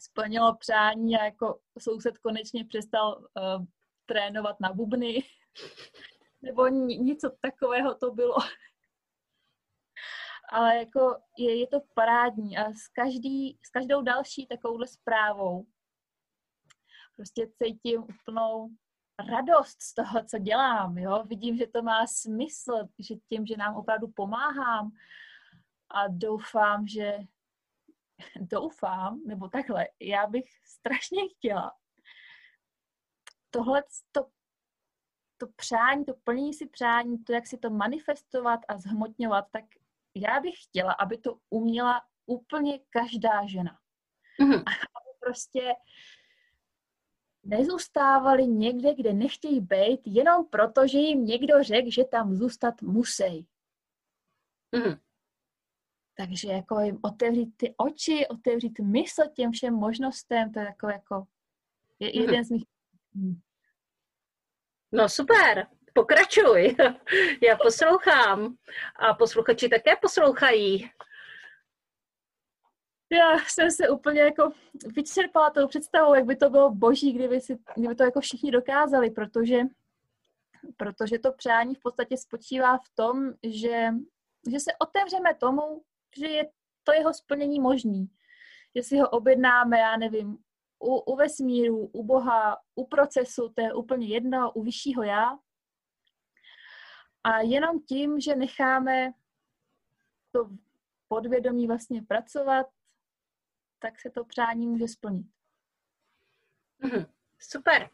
splnilo 0.00 0.56
přání 0.56 1.18
a 1.18 1.24
jako 1.24 1.60
soused 1.78 2.18
konečně 2.18 2.64
přestal 2.64 3.18
uh, 3.18 3.64
trénovat 4.06 4.60
na 4.60 4.72
bubny. 4.72 5.22
Nebo 6.42 6.68
něco 6.68 7.30
takového 7.40 7.94
to 7.94 8.10
bylo. 8.10 8.36
Ale 10.48 10.76
jako 10.76 11.16
je, 11.38 11.60
je 11.60 11.66
to 11.66 11.80
parádní 11.94 12.58
a 12.58 12.72
s, 12.72 12.88
každý, 12.88 13.58
s 13.66 13.70
každou 13.70 14.02
další 14.02 14.46
takovouhle 14.46 14.86
zprávou 14.86 15.66
prostě 17.16 17.48
cítím 17.62 18.02
úplnou 18.02 18.68
radost 19.18 19.82
z 19.82 19.94
toho, 19.94 20.24
co 20.24 20.38
dělám, 20.38 20.98
jo? 20.98 21.24
Vidím, 21.26 21.56
že 21.56 21.66
to 21.66 21.82
má 21.82 22.06
smysl, 22.06 22.72
že 22.98 23.14
tím, 23.28 23.46
že 23.46 23.56
nám 23.56 23.76
opravdu 23.76 24.08
pomáhám 24.08 24.90
a 25.90 26.08
doufám, 26.08 26.86
že 26.86 27.18
doufám, 28.36 29.20
nebo 29.26 29.48
takhle, 29.48 29.88
já 30.00 30.26
bych 30.26 30.44
strašně 30.64 31.22
chtěla 31.28 31.72
tohle 33.54 33.82
to, 34.12 34.26
to 35.36 35.46
přání, 35.56 36.04
to 36.04 36.14
plnění 36.24 36.54
si 36.54 36.66
přání, 36.68 37.24
to, 37.24 37.32
jak 37.32 37.46
si 37.46 37.58
to 37.58 37.70
manifestovat 37.70 38.60
a 38.68 38.78
zhmotňovat, 38.78 39.44
tak 39.50 39.64
já 40.14 40.40
bych 40.40 40.54
chtěla, 40.62 40.92
aby 40.92 41.18
to 41.18 41.38
uměla 41.50 42.02
úplně 42.26 42.78
každá 42.90 43.46
žena. 43.46 43.78
Mm-hmm. 44.40 44.62
Aby 44.66 45.10
prostě 45.20 45.72
nezůstávali 47.44 48.46
někde, 48.46 48.94
kde 48.94 49.12
nechtějí 49.12 49.60
být, 49.60 50.00
jenom 50.04 50.46
proto, 50.46 50.86
že 50.86 50.98
jim 50.98 51.24
někdo 51.24 51.62
řekl, 51.62 51.90
že 51.90 52.04
tam 52.04 52.34
zůstat 52.34 52.82
musí. 52.82 53.46
Mm. 54.72 54.94
Takže 56.16 56.48
jako 56.48 56.80
jim 56.80 56.98
otevřít 57.02 57.56
ty 57.56 57.74
oči, 57.76 58.26
otevřít 58.28 58.78
mysl 58.78 59.22
těm 59.34 59.52
všem 59.52 59.74
možnostem, 59.74 60.52
to 60.52 60.60
je 60.60 60.66
jako, 60.66 60.88
jako 60.88 61.24
je 61.98 62.08
mm. 62.14 62.20
jeden 62.20 62.44
z 62.44 62.50
mých... 62.50 62.64
No 64.92 65.08
super, 65.08 65.66
pokračuj. 65.92 66.76
Já 67.42 67.56
poslouchám 67.56 68.56
a 68.96 69.14
posluchači 69.14 69.68
také 69.68 69.96
poslouchají 69.96 70.90
já 73.16 73.38
jsem 73.38 73.70
se 73.70 73.88
úplně 73.88 74.20
jako 74.20 74.50
vyčerpala 74.86 75.50
tou 75.50 75.68
představou, 75.68 76.14
jak 76.14 76.24
by 76.24 76.36
to 76.36 76.50
bylo 76.50 76.70
boží, 76.70 77.12
kdyby, 77.12 77.40
si, 77.40 77.58
kdyby 77.76 77.94
to 77.94 78.04
jako 78.04 78.20
všichni 78.20 78.50
dokázali, 78.50 79.10
protože, 79.10 79.60
protože 80.76 81.18
to 81.18 81.32
přání 81.32 81.74
v 81.74 81.80
podstatě 81.80 82.16
spočívá 82.16 82.78
v 82.78 82.88
tom, 82.94 83.32
že, 83.42 83.88
že 84.50 84.60
se 84.60 84.70
otevřeme 84.78 85.34
tomu, 85.34 85.82
že 86.16 86.26
je 86.26 86.50
to 86.82 86.92
jeho 86.92 87.14
splnění 87.14 87.60
možný. 87.60 88.10
Že 88.76 88.82
si 88.82 88.98
ho 88.98 89.08
objednáme, 89.08 89.78
já 89.78 89.96
nevím, 89.96 90.38
u, 90.78 90.96
u 90.96 91.16
vesmíru, 91.16 91.86
u 91.86 92.04
Boha, 92.04 92.58
u 92.74 92.86
procesu, 92.86 93.48
to 93.48 93.62
je 93.62 93.74
úplně 93.74 94.06
jedno, 94.06 94.52
u 94.52 94.62
vyššího 94.62 95.02
já. 95.02 95.38
A 97.24 97.40
jenom 97.40 97.80
tím, 97.80 98.20
že 98.20 98.36
necháme 98.36 99.12
to 100.32 100.50
podvědomí 101.08 101.66
vlastně 101.66 102.02
pracovat, 102.02 102.66
tak 103.84 104.00
se 104.00 104.10
to 104.10 104.24
přání 104.24 104.66
může 104.66 104.88
splnit. 104.88 105.26
Mm-hmm. 106.82 107.06
Super. 107.38 107.90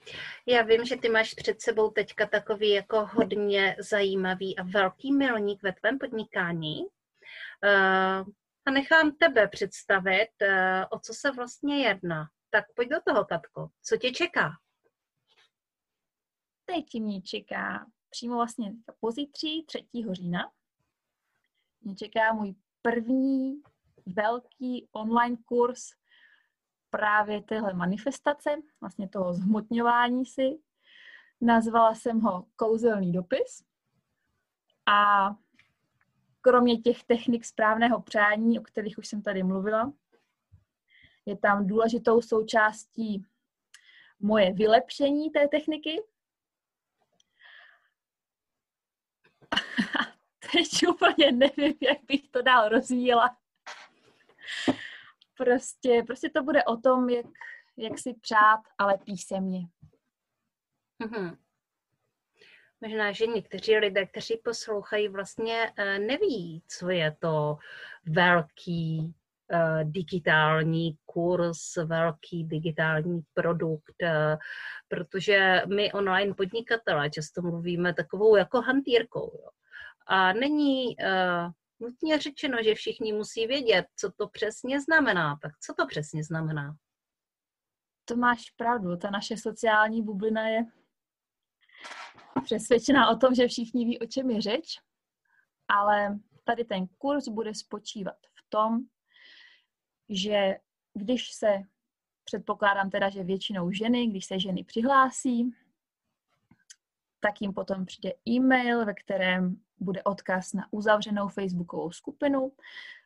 Já 0.46 0.62
vím, 0.62 0.84
že 0.84 0.96
ty 0.96 1.08
máš 1.08 1.34
před 1.34 1.60
sebou 1.60 1.90
teďka 1.90 2.26
takový 2.26 2.70
jako 2.70 3.06
hodně 3.06 3.76
zajímavý 3.78 4.58
a 4.58 4.62
velký 4.62 5.12
milník 5.12 5.62
ve 5.62 5.72
tvém 5.72 5.98
podnikání. 5.98 6.80
Uh, 6.80 8.28
a 8.66 8.70
nechám 8.70 9.16
tebe 9.16 9.48
představit, 9.48 10.30
uh, 10.42 10.84
o 10.90 10.98
co 11.00 11.14
se 11.14 11.30
vlastně 11.30 11.86
jedná. 11.86 12.28
Tak 12.50 12.64
pojď 12.74 12.88
do 12.88 13.00
toho, 13.06 13.24
Katko. 13.24 13.68
Co 13.82 13.96
tě 13.96 14.10
čeká? 14.10 14.50
Teď 16.64 16.94
mě 16.94 17.22
čeká 17.22 17.86
přímo 18.10 18.34
vlastně 18.34 18.72
pozítří 19.00 19.64
3. 19.64 19.86
října. 20.12 20.52
Mě 21.80 21.94
čeká 21.94 22.32
můj 22.32 22.54
první 22.82 23.62
velký 24.06 24.88
online 24.92 25.36
kurz 25.44 25.80
právě 26.90 27.42
téhle 27.42 27.74
manifestace, 27.74 28.50
vlastně 28.80 29.08
toho 29.08 29.34
zhmotňování 29.34 30.26
si. 30.26 30.58
Nazvala 31.40 31.94
jsem 31.94 32.20
ho 32.20 32.46
Kouzelný 32.56 33.12
dopis. 33.12 33.64
A 34.86 35.30
kromě 36.40 36.78
těch 36.78 37.04
technik 37.04 37.44
správného 37.44 38.02
přání, 38.02 38.60
o 38.60 38.62
kterých 38.62 38.98
už 38.98 39.08
jsem 39.08 39.22
tady 39.22 39.42
mluvila, 39.42 39.92
je 41.26 41.36
tam 41.36 41.66
důležitou 41.66 42.22
součástí 42.22 43.24
moje 44.20 44.52
vylepšení 44.52 45.30
té 45.30 45.48
techniky. 45.48 46.02
Teď 50.52 50.88
úplně 50.88 51.32
nevím, 51.32 51.74
jak 51.80 52.04
bych 52.04 52.28
to 52.28 52.42
dál 52.42 52.68
rozvíjela. 52.68 53.36
Prostě, 55.36 56.02
prostě 56.06 56.30
to 56.30 56.42
bude 56.42 56.64
o 56.64 56.76
tom, 56.76 57.08
jak, 57.08 57.26
jak 57.76 57.98
si 57.98 58.14
přát, 58.14 58.60
ale 58.78 58.98
písemně. 59.04 59.60
Mm-hmm. 61.02 61.36
Možná, 62.80 63.12
že 63.12 63.26
někteří 63.26 63.76
lidé, 63.76 64.06
kteří 64.06 64.40
poslouchají, 64.44 65.08
vlastně 65.08 65.72
eh, 65.76 65.98
neví, 65.98 66.62
co 66.68 66.90
je 66.90 67.16
to 67.20 67.56
velký 68.06 69.14
uh, 69.52 69.90
digitální 69.90 70.96
kurz, 71.06 71.76
velký 71.76 72.44
digitální 72.44 73.20
produkt, 73.34 73.94
uh, 74.02 74.36
protože 74.88 75.62
my 75.66 75.92
online 75.92 76.34
podnikatelé 76.34 77.10
často 77.10 77.42
mluvíme 77.42 77.94
takovou 77.94 78.36
jako 78.36 78.60
hantýrkou. 78.60 79.30
Jo. 79.42 79.48
A 80.06 80.32
není 80.32 80.96
nutně 81.80 82.18
řečeno, 82.18 82.58
že 82.64 82.74
všichni 82.74 83.12
musí 83.12 83.46
vědět, 83.46 83.86
co 83.96 84.12
to 84.12 84.28
přesně 84.28 84.80
znamená. 84.80 85.38
Tak 85.42 85.52
co 85.58 85.74
to 85.74 85.86
přesně 85.86 86.24
znamená? 86.24 86.76
To 88.04 88.16
máš 88.16 88.50
pravdu, 88.50 88.96
ta 88.96 89.10
naše 89.10 89.36
sociální 89.36 90.02
bublina 90.02 90.48
je 90.48 90.66
přesvědčená 92.44 93.10
o 93.10 93.16
tom, 93.16 93.34
že 93.34 93.48
všichni 93.48 93.84
ví, 93.84 93.98
o 93.98 94.06
čem 94.06 94.30
je 94.30 94.40
řeč, 94.40 94.80
ale 95.68 96.18
tady 96.44 96.64
ten 96.64 96.86
kurz 96.98 97.28
bude 97.28 97.54
spočívat 97.54 98.16
v 98.16 98.48
tom, 98.48 98.78
že 100.08 100.56
když 100.94 101.32
se, 101.32 101.58
předpokládám 102.24 102.90
teda, 102.90 103.10
že 103.10 103.24
většinou 103.24 103.70
ženy, 103.72 104.06
když 104.06 104.24
se 104.26 104.40
ženy 104.40 104.64
přihlásí, 104.64 105.50
tak 107.20 107.40
jim 107.40 107.54
potom 107.54 107.86
přijde 107.86 108.12
e-mail, 108.28 108.84
ve 108.84 108.94
kterém 108.94 109.62
bude 109.80 110.02
odkaz 110.02 110.52
na 110.52 110.66
uzavřenou 110.70 111.28
facebookovou 111.28 111.90
skupinu, 111.90 112.52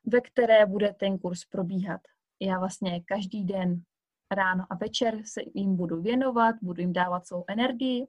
ve 0.04 0.21
které 0.21 0.66
bude 0.66 0.93
ten 0.93 1.19
kurz 1.19 1.45
probíhat. 1.45 2.00
Já 2.40 2.59
vlastně 2.59 3.00
každý 3.00 3.45
den 3.45 3.83
ráno 4.31 4.66
a 4.71 4.75
večer 4.75 5.23
se 5.25 5.40
jim 5.54 5.76
budu 5.76 6.02
věnovat, 6.02 6.57
budu 6.62 6.81
jim 6.81 6.93
dávat 6.93 7.26
svou 7.26 7.45
energii 7.49 8.07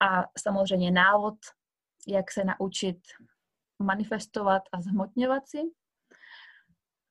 a 0.00 0.24
samozřejmě 0.38 0.90
návod, 0.90 1.34
jak 2.08 2.30
se 2.30 2.44
naučit 2.44 2.98
manifestovat 3.78 4.62
a 4.72 4.80
zhmotňovat 4.80 5.48
si. 5.48 5.58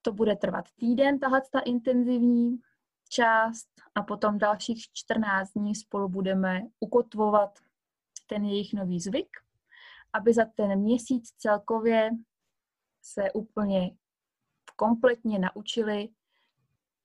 To 0.01 0.11
bude 0.11 0.35
trvat 0.35 0.65
týden, 0.75 1.19
tahle 1.19 1.41
ta 1.51 1.59
intenzivní 1.59 2.57
část 3.09 3.67
a 3.95 4.03
potom 4.03 4.37
dalších 4.37 4.85
14 4.93 5.53
dní 5.53 5.75
spolu 5.75 6.09
budeme 6.09 6.61
ukotvovat 6.79 7.59
ten 8.27 8.45
jejich 8.45 8.73
nový 8.73 8.99
zvyk, 8.99 9.37
aby 10.13 10.33
za 10.33 10.45
ten 10.45 10.79
měsíc 10.79 11.31
celkově 11.37 12.09
se 13.01 13.31
úplně 13.31 13.91
kompletně 14.75 15.39
naučili 15.39 16.09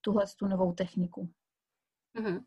tuhle 0.01 0.25
tu 0.39 0.47
novou 0.47 0.73
techniku. 0.73 1.33
Mm-hmm. 2.19 2.45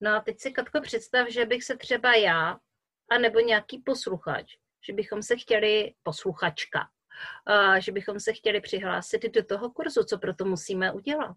No 0.00 0.16
a 0.16 0.20
teď 0.20 0.40
si, 0.40 0.52
Katko, 0.52 0.80
představ, 0.80 1.28
že 1.28 1.44
bych 1.44 1.64
se 1.64 1.76
třeba 1.76 2.14
já, 2.14 2.58
anebo 3.10 3.40
nějaký 3.40 3.78
posluchač, 3.78 4.52
že 4.86 4.92
bychom 4.92 5.22
se 5.22 5.36
chtěli, 5.36 5.94
posluchačka, 6.02 6.88
že 7.78 7.92
bychom 7.92 8.20
se 8.20 8.32
chtěli 8.32 8.60
přihlásit 8.60 9.32
do 9.34 9.44
toho 9.44 9.70
kurzu, 9.70 10.04
co 10.04 10.18
proto 10.18 10.44
musíme 10.44 10.92
udělat. 10.92 11.36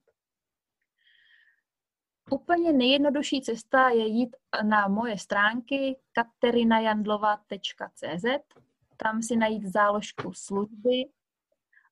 Úplně 2.32 2.74
nejjednodušší 2.74 3.42
cesta 3.42 3.90
je 3.90 4.08
jít 4.08 4.36
na 4.64 4.88
moje 4.88 5.18
stránky 5.18 6.00
katerinajandlova.cz, 6.12 8.26
tam 8.98 9.22
si 9.22 9.36
najít 9.36 9.66
záložku 9.66 10.34
služby 10.34 11.06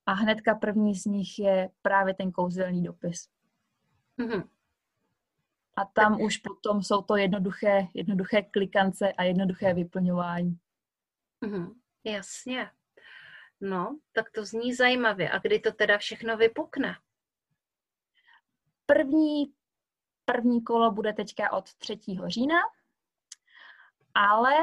a 0.06 0.14
hnedka 0.14 0.56
první 0.56 0.96
z 0.96 1.06
nich 1.06 1.40
je 1.40 1.70
právě 1.82 2.14
ten 2.14 2.32
kouzelný 2.32 2.84
dopis. 2.84 3.30
Mm-hmm. 4.20 4.50
A 5.76 5.86
tam 5.86 6.22
už 6.22 6.38
potom 6.38 6.84
jsou 6.84 7.02
to 7.02 7.16
jednoduché, 7.16 7.88
jednoduché 7.94 8.42
klikance 8.42 9.14
a 9.14 9.24
jednoduché 9.24 9.74
vyplňování. 9.74 10.60
Mm-hmm. 11.46 11.76
Jasně. 12.04 12.72
No, 13.62 14.00
tak 14.12 14.32
to 14.32 14.46
zní 14.46 14.74
zajímavě. 14.74 15.30
A 15.30 15.40
kdy 15.40 15.60
to 15.60 15.72
teda 15.72 15.98
všechno 15.98 16.38
vypukne? 16.38 16.98
První, 18.86 19.54
první 20.32 20.64
kolo 20.64 20.92
bude 20.92 21.14
teďka 21.14 21.52
od 21.54 21.74
3. 21.74 22.00
října, 22.26 22.58
ale 24.14 24.54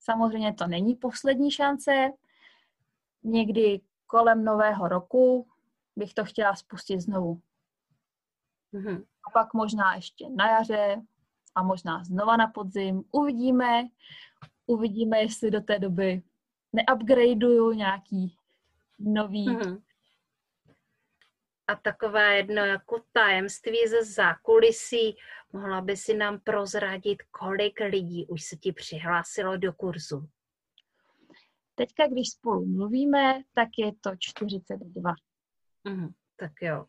samozřejmě 0.00 0.52
to 0.54 0.66
není 0.66 0.94
poslední 0.94 1.50
šance. 1.50 2.10
Někdy 3.22 3.80
kolem 4.06 4.44
nového 4.44 4.88
roku 4.88 5.46
bych 5.96 6.14
to 6.14 6.24
chtěla 6.24 6.54
spustit 6.54 7.00
znovu. 7.00 7.40
Mm-hmm. 8.74 9.04
A 9.26 9.30
pak 9.30 9.54
možná 9.54 9.94
ještě 9.94 10.28
na 10.28 10.50
jaře 10.50 11.02
a 11.54 11.62
možná 11.62 12.04
znova 12.04 12.36
na 12.36 12.46
podzim. 12.46 13.02
Uvidíme, 13.12 13.88
uvidíme, 14.66 15.18
jestli 15.18 15.50
do 15.50 15.60
té 15.60 15.78
doby 15.78 16.22
neupgradeuju 16.72 17.72
nějaký 17.72 18.36
nový. 18.98 19.48
Mm-hmm. 19.48 19.82
A 21.70 21.76
takové 21.76 22.36
jedno 22.36 22.64
jako 22.64 23.02
tajemství 23.12 23.78
ze 23.88 24.04
zákulisí, 24.04 25.16
mohla 25.52 25.80
by 25.80 25.96
si 25.96 26.14
nám 26.14 26.40
prozradit, 26.40 27.22
kolik 27.30 27.80
lidí 27.80 28.26
už 28.26 28.44
se 28.44 28.56
ti 28.56 28.72
přihlásilo 28.72 29.56
do 29.56 29.72
kurzu? 29.72 30.28
Teďka, 31.74 32.06
když 32.06 32.30
spolu 32.30 32.66
mluvíme, 32.66 33.42
tak 33.54 33.68
je 33.78 33.92
to 34.00 34.10
42. 34.18 35.14
Mm, 35.84 36.08
tak 36.36 36.52
jo. 36.62 36.86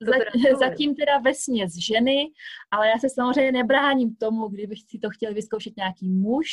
Dobrá, 0.00 0.30
Zatím 0.58 0.94
teda 0.94 1.18
ve 1.18 1.34
směs 1.34 1.72
ženy, 1.74 2.26
ale 2.70 2.88
já 2.88 2.98
se 2.98 3.10
samozřejmě 3.10 3.52
nebráním 3.52 4.16
tomu, 4.16 4.48
kdybych 4.48 4.78
si 4.88 4.98
to 4.98 5.10
chtěl 5.10 5.34
vyzkoušet 5.34 5.76
nějaký 5.76 6.10
muž, 6.10 6.46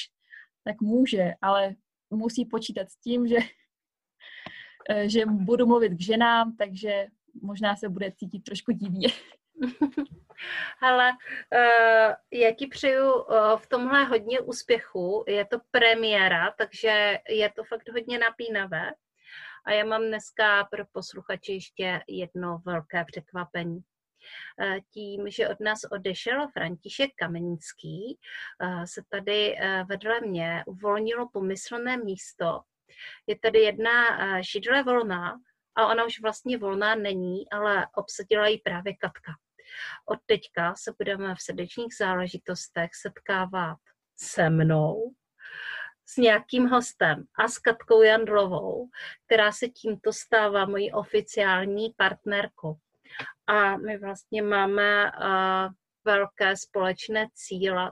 tak 0.64 0.82
může, 0.82 1.34
ale 1.42 1.76
musí 2.10 2.46
počítat 2.46 2.90
s 2.90 2.98
tím, 2.98 3.28
že, 3.28 3.38
že 5.06 5.26
budu 5.26 5.66
mluvit 5.66 5.90
k 5.90 6.02
ženám, 6.02 6.56
takže 6.58 7.08
možná 7.42 7.76
se 7.76 7.90
bude 7.90 8.12
cítit 8.12 8.40
trošku 8.40 8.72
divně. 8.72 9.08
Ale 10.82 11.12
uh, 11.12 12.14
já 12.32 12.54
ti 12.54 12.68
přeju 12.68 13.14
uh, 13.14 13.58
v 13.58 13.68
tomhle 13.68 14.04
hodně 14.04 14.40
úspěchu. 14.40 15.24
Je 15.28 15.46
to 15.46 15.58
premiéra, 15.72 16.52
takže 16.58 17.20
je 17.30 17.52
to 17.56 17.64
fakt 17.64 17.90
hodně 17.90 18.20
napínavé. 18.20 18.92
A 19.66 19.72
já 19.72 19.86
mám 19.86 20.02
dneska 20.02 20.64
pro 20.64 20.86
posluchače 20.92 21.52
ještě 21.52 22.02
jedno 22.08 22.62
velké 22.66 23.06
překvapení. 23.06 23.80
Tím, 24.94 25.30
že 25.30 25.50
od 25.50 25.60
nás 25.60 25.80
odešel 25.92 26.48
František 26.48 27.12
Kamenický, 27.16 28.20
se 28.86 29.02
tady 29.10 29.58
vedle 29.90 30.22
mě 30.22 30.64
uvolnilo 30.68 31.30
pomyslné 31.30 31.98
místo. 31.98 32.62
Je 33.28 33.40
tady 33.40 33.60
jedna 33.60 33.92
židle 34.42 34.84
volná 34.84 35.40
a 35.78 35.88
ona 35.88 36.06
už 36.06 36.22
vlastně 36.22 36.58
volná 36.58 36.96
není, 36.96 37.50
ale 37.50 37.88
obsadila 37.96 38.48
ji 38.48 38.58
právě 38.58 38.96
Katka. 38.96 39.32
Od 40.06 40.20
teďka 40.26 40.76
se 40.76 40.94
budeme 40.98 41.36
v 41.36 41.42
srdečních 41.42 41.96
záležitostech 42.00 42.90
setkávat 42.96 43.78
se 44.20 44.50
mnou, 44.50 45.12
s 46.06 46.18
nějakým 46.18 46.68
hostem 46.68 47.24
a 47.40 47.48
s 47.48 47.58
Katkou 47.58 48.02
Jandlovou, 48.02 48.90
která 49.26 49.52
se 49.52 49.68
tímto 49.68 50.14
stává 50.14 50.66
mojí 50.66 50.92
oficiální 50.92 51.94
partnerkou. 51.98 52.76
A 53.48 53.78
my 53.78 53.98
vlastně 53.98 54.42
máme 54.42 55.12
uh, 55.12 55.74
velké 56.06 56.58
společné 56.58 57.28
cíle 57.34 57.92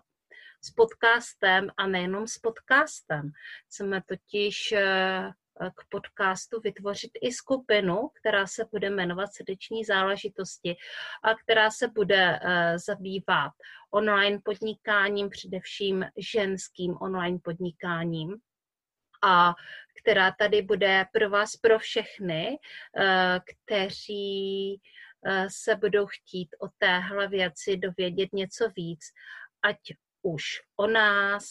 s 0.61 0.71
podcastem 0.71 1.69
a 1.77 1.87
nejenom 1.87 2.27
s 2.27 2.37
podcastem. 2.37 3.31
Chceme 3.67 4.01
totiž 4.07 4.73
uh, 4.77 5.31
k 5.59 5.89
podcastu 5.89 6.61
vytvořit 6.61 7.11
i 7.21 7.31
skupinu, 7.31 8.09
která 8.19 8.47
se 8.47 8.65
bude 8.71 8.89
jmenovat 8.89 9.33
Srdeční 9.33 9.85
záležitosti 9.85 10.75
a 11.23 11.35
která 11.35 11.71
se 11.71 11.87
bude 11.87 12.39
uh, 12.39 12.49
zabývat 12.75 13.51
online 13.91 14.39
podnikáním, 14.43 15.29
především 15.29 16.05
ženským 16.17 16.97
online 17.01 17.39
podnikáním 17.43 18.35
a 19.23 19.53
která 20.01 20.31
tady 20.31 20.61
bude 20.61 21.05
pro 21.13 21.29
vás, 21.29 21.55
pro 21.55 21.79
všechny, 21.79 22.57
uh, 22.99 23.39
kteří 23.45 24.81
se 25.47 25.75
budou 25.75 26.05
chtít 26.07 26.49
o 26.59 26.67
téhle 26.77 27.27
věci 27.27 27.77
dovědět 27.77 28.33
něco 28.33 28.69
víc, 28.75 28.99
ať 29.61 29.77
už 30.21 30.43
o 30.75 30.87
nás, 30.87 31.45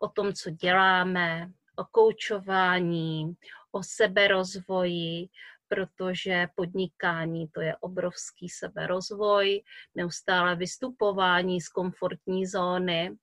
o 0.00 0.08
tom, 0.08 0.32
co 0.32 0.50
děláme, 0.50 1.50
o 1.78 1.84
koučování, 1.84 3.34
o 3.72 3.82
seberozvoji, 3.82 5.28
protože 5.68 6.46
podnikání 6.54 7.48
to 7.48 7.60
je 7.60 7.76
obrovský 7.76 8.48
seberozvoj, 8.48 9.62
neustále 9.94 10.56
vystupování 10.56 11.60
z 11.60 11.68
komfortní 11.68 12.46
zóny, 12.46 13.16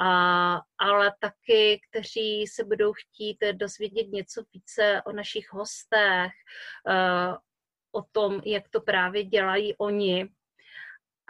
a, 0.00 0.60
ale 0.78 1.14
taky, 1.20 1.80
kteří 1.90 2.46
se 2.46 2.64
budou 2.64 2.92
chtít 2.92 3.38
dozvědět 3.52 4.08
něco 4.08 4.42
více 4.52 5.02
o 5.06 5.12
našich 5.12 5.52
hostech, 5.52 6.32
uh, 6.86 7.36
o 7.92 8.02
tom, 8.12 8.40
jak 8.44 8.68
to 8.68 8.80
právě 8.80 9.24
dělají 9.24 9.76
oni. 9.76 10.28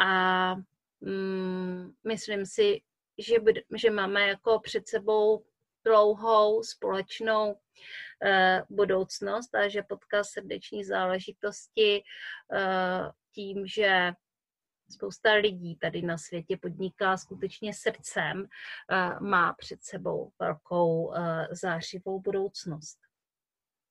A 0.01 0.55
mm, 1.01 1.93
myslím 2.07 2.47
si, 2.47 2.81
že, 3.19 3.41
bude, 3.41 3.63
že 3.77 3.91
máme 3.91 4.29
jako 4.29 4.61
před 4.61 4.89
sebou 4.89 5.45
dlouhou 5.85 6.63
společnou 6.63 7.53
uh, 7.53 8.77
budoucnost 8.77 9.55
a 9.55 9.69
že 9.69 9.83
podcast 9.83 10.31
srdeční 10.31 10.85
záležitosti 10.85 12.03
uh, 12.53 13.11
tím, 13.35 13.67
že 13.67 14.13
spousta 14.91 15.33
lidí 15.33 15.77
tady 15.77 16.03
na 16.03 16.19
světě 16.19 16.57
podniká 16.57 17.17
skutečně 17.17 17.75
srdcem, 17.75 18.39
uh, 18.41 19.21
má 19.21 19.53
před 19.53 19.83
sebou 19.83 20.33
velkou 20.39 21.13
zářivou 21.51 22.21
budoucnost. 22.21 23.08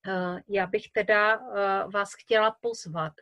Eh, 0.08 0.42
já 0.48 0.66
bych 0.66 0.88
teda 0.92 1.34
eh, 1.34 1.84
vás 1.94 2.14
chtěla 2.14 2.56
pozvat, 2.60 3.12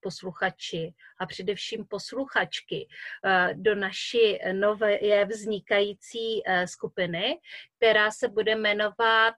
posluchači 0.00 0.94
a 1.18 1.26
především 1.26 1.86
posluchačky, 1.86 2.88
eh, 3.24 3.54
do 3.54 3.74
naší 3.74 4.38
nové 4.52 5.24
vznikající 5.24 6.42
skupiny, 6.64 7.40
která 7.76 8.10
se 8.10 8.28
bude 8.28 8.56
jmenovat 8.56 9.34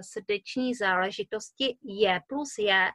Srdeční 0.00 0.74
záležitosti 0.74 1.76
Je 1.84 2.20
plus 2.28 2.58
Je. 2.58 2.88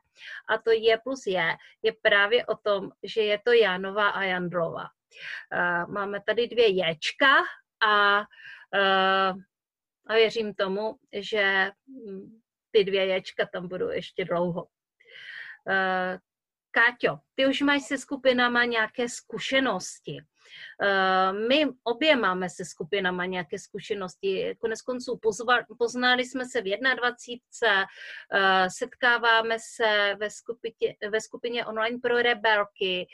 A 0.50 0.58
to 0.58 0.72
Je 0.72 0.98
plus 1.04 1.28
Je 1.28 1.56
je 1.82 1.94
právě 2.02 2.46
o 2.46 2.56
tom, 2.56 2.90
že 3.04 3.22
je 3.22 3.40
to 3.46 3.52
Janova 3.52 4.10
a 4.10 4.24
Jandlova. 4.24 4.88
Máme 5.88 6.22
tady 6.26 6.48
dvě 6.48 6.68
Ječka 6.68 7.36
a, 7.88 8.26
a 10.08 10.14
věřím 10.14 10.54
tomu, 10.54 10.96
že 11.14 11.72
hm, 11.88 12.41
ty 12.72 12.84
dvě 12.84 13.06
ječka 13.06 13.46
tam 13.54 13.68
budou 13.68 13.90
ještě 13.90 14.26
dlouho. 14.26 14.64
Uh, 14.64 16.20
Káťo, 16.72 17.20
ty 17.36 17.46
už 17.46 17.62
máš 17.62 17.82
se 17.82 17.98
skupinama 17.98 18.66
nějaké 18.66 19.10
zkušenosti. 19.10 20.22
Uh, 20.22 21.48
my 21.48 21.66
obě 21.84 22.16
máme 22.16 22.50
se 22.50 22.66
skupinama 22.66 23.26
nějaké 23.26 23.60
zkušenosti. 23.60 24.56
Konec 24.60 24.82
konců 24.82 25.20
poznali 25.78 26.26
jsme 26.26 26.46
se 26.46 26.62
v 26.62 26.64
21. 26.96 27.82
Uh, 27.82 28.68
setkáváme 28.78 29.58
se 29.76 30.16
ve 30.20 30.30
skupině, 30.30 30.96
ve 31.10 31.22
skupině 31.22 31.66
online 31.66 32.00
pro 32.02 32.22
rebelky. 32.22 33.08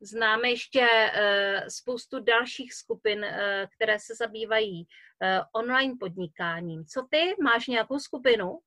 Známe 0.00 0.50
ještě 0.50 0.80
uh, 0.80 1.68
spoustu 1.68 2.20
dalších 2.20 2.74
skupin, 2.74 3.18
uh, 3.24 3.30
které 3.74 3.98
se 3.98 4.14
zabývají 4.14 4.86
uh, 4.86 5.44
online 5.52 5.94
podnikáním. 6.00 6.84
Co 6.84 7.06
ty? 7.10 7.34
Máš 7.42 7.66
nějakou 7.66 7.98
skupinu? 7.98 8.58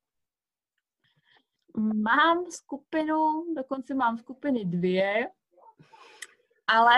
Mám 1.78 2.46
skupinu, 2.52 3.54
dokonce 3.56 3.94
mám 3.94 4.18
skupiny 4.18 4.66
dvě, 4.66 5.28
ale... 6.68 6.96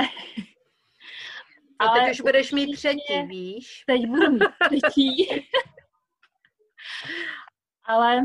A 1.79 1.85
ale 1.85 1.99
teď 1.99 2.11
už 2.11 2.21
budeš 2.21 2.51
mít 2.51 2.75
třetí, 2.75 3.23
víš? 3.27 3.83
Teď 3.87 4.05
budu 4.07 4.31
mít 4.31 4.43
třetí. 4.69 5.27
ale 7.83 8.21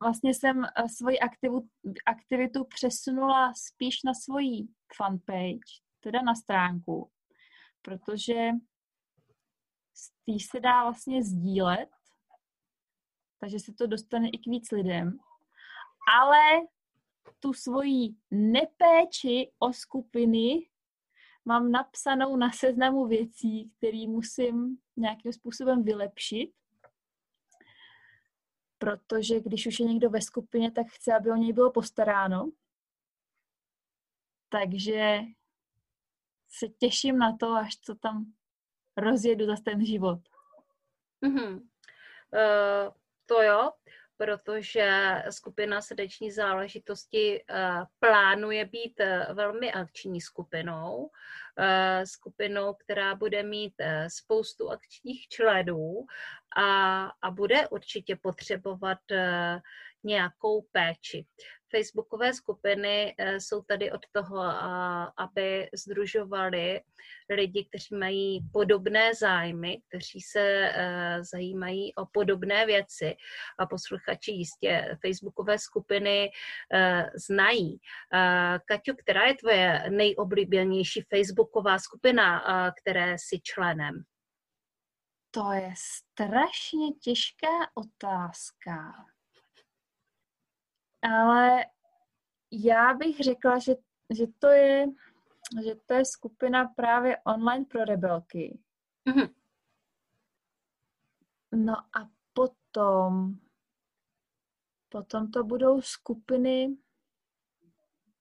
vlastně 0.00 0.34
jsem 0.34 0.66
svoji 0.96 1.18
aktivu, 1.18 1.68
aktivitu 2.06 2.64
přesunula 2.64 3.52
spíš 3.54 4.02
na 4.02 4.14
svoji 4.14 4.68
fanpage, 4.96 5.80
teda 6.00 6.22
na 6.22 6.34
stránku, 6.34 7.10
protože 7.82 8.50
z 9.94 10.42
se 10.50 10.60
dá 10.60 10.82
vlastně 10.82 11.22
sdílet, 11.22 11.88
takže 13.40 13.58
se 13.58 13.72
to 13.72 13.86
dostane 13.86 14.28
i 14.28 14.38
k 14.38 14.46
víc 14.46 14.70
lidem, 14.70 15.18
ale 16.20 16.40
tu 17.40 17.52
svoji 17.52 18.14
nepéči 18.30 19.52
o 19.58 19.72
skupiny 19.72 20.68
mám 21.44 21.70
napsanou 21.70 22.36
na 22.36 22.50
seznamu 22.52 23.06
věcí, 23.06 23.70
které 23.76 24.06
musím 24.08 24.78
nějakým 24.96 25.32
způsobem 25.32 25.82
vylepšit, 25.82 26.52
protože 28.78 29.40
když 29.40 29.66
už 29.66 29.80
je 29.80 29.86
někdo 29.86 30.10
ve 30.10 30.20
skupině, 30.20 30.70
tak 30.70 30.86
chce, 30.86 31.14
aby 31.14 31.30
o 31.30 31.36
něj 31.36 31.52
bylo 31.52 31.72
postaráno. 31.72 32.50
Takže 34.48 35.18
se 36.48 36.68
těším 36.68 37.18
na 37.18 37.36
to, 37.36 37.52
až 37.52 37.76
co 37.76 37.94
tam 37.94 38.32
rozjedu 38.96 39.46
za 39.46 39.56
ten 39.64 39.86
život. 39.86 40.18
Mm-hmm. 41.22 41.54
Uh, 41.56 42.94
to 43.26 43.42
jo, 43.42 43.72
protože 44.16 45.14
skupina 45.30 45.82
srdeční 45.82 46.30
záležitosti 46.30 47.44
uh, 47.50 47.84
plánuje 47.98 48.64
být 48.64 49.00
uh, 49.00 49.34
velmi 49.34 49.72
akční 49.72 50.20
skupinou, 50.20 51.10
uh, 51.58 52.04
skupinou, 52.04 52.74
která 52.74 53.14
bude 53.14 53.42
mít 53.42 53.74
uh, 53.80 54.06
spoustu 54.08 54.70
akčních 54.70 55.28
členů 55.28 56.06
a, 56.56 57.04
a 57.22 57.30
bude 57.30 57.68
určitě 57.68 58.16
potřebovat 58.16 58.98
uh, 59.10 59.60
nějakou 60.08 60.62
péči. 60.72 61.26
Facebookové 61.70 62.34
skupiny 62.34 63.14
eh, 63.18 63.40
jsou 63.40 63.62
tady 63.62 63.92
od 63.92 64.00
toho, 64.12 64.42
aby 65.16 65.68
združovali 65.74 66.80
lidi, 67.30 67.64
kteří 67.64 67.94
mají 67.94 68.40
podobné 68.52 69.14
zájmy, 69.14 69.80
kteří 69.88 70.20
se 70.20 70.40
eh, 70.40 71.18
zajímají 71.32 71.94
o 71.94 72.06
podobné 72.06 72.66
věci 72.66 73.16
a 73.58 73.66
posluchači 73.66 74.32
jistě 74.32 74.98
Facebookové 75.06 75.58
skupiny 75.58 76.30
eh, 76.74 77.10
znají. 77.14 77.78
Kaťo, 78.64 78.94
která 79.02 79.26
je 79.26 79.34
tvoje 79.34 79.90
nejoblíbenější 79.90 81.00
Facebooková 81.00 81.78
skupina, 81.78 82.42
které 82.80 83.16
jsi 83.18 83.40
členem? 83.42 84.02
To 85.30 85.52
je 85.52 85.74
strašně 85.76 86.92
těžká 87.02 87.70
otázka. 87.74 88.94
Ale 91.02 91.64
já 92.52 92.94
bych 92.94 93.18
řekla, 93.18 93.58
že, 93.58 93.74
že, 94.14 94.26
to 94.38 94.48
je, 94.48 94.86
že 95.64 95.74
to 95.86 95.94
je 95.94 96.04
skupina 96.04 96.64
právě 96.64 97.16
online 97.26 97.64
pro 97.64 97.84
rebelky. 97.84 98.58
Mm-hmm. 99.06 99.34
No 101.52 101.74
a 101.76 102.10
potom, 102.32 103.34
potom 104.88 105.30
to 105.30 105.44
budou 105.44 105.80
skupiny, 105.80 106.76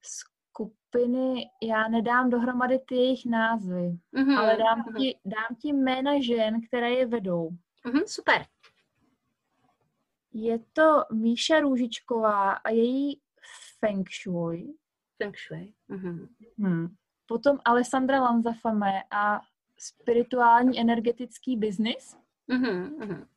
skupiny, 0.02 1.50
já 1.64 1.88
nedám 1.88 2.30
dohromady 2.30 2.80
ty 2.80 2.96
jejich 2.96 3.26
názvy, 3.26 4.00
mm-hmm. 4.14 4.38
ale 4.38 4.58
dám 4.58 4.82
mm-hmm. 4.82 4.98
ti, 4.98 5.20
dám 5.26 5.56
ti 5.62 5.74
jména 5.74 6.22
žen, 6.22 6.62
které 6.68 6.92
je 6.92 7.06
vedou. 7.06 7.50
Mm-hmm, 7.86 8.06
super. 8.06 8.46
Je 10.34 10.60
to 10.74 11.04
Míša 11.14 11.60
Růžičková 11.60 12.52
a 12.52 12.70
její 12.70 13.22
Feng 13.80 14.10
Shui. 14.12 14.74
Feng 15.18 15.38
Shui. 15.38 15.74
Mm-hmm. 15.90 16.28
Hmm. 16.58 16.88
Potom 17.26 17.58
Alessandra 17.66 18.22
Lanzafame 18.22 19.04
a 19.12 19.42
spirituální 19.78 20.80
energetický 20.80 21.58
biznis. 21.58 22.18
Mm-hmm. 22.50 23.28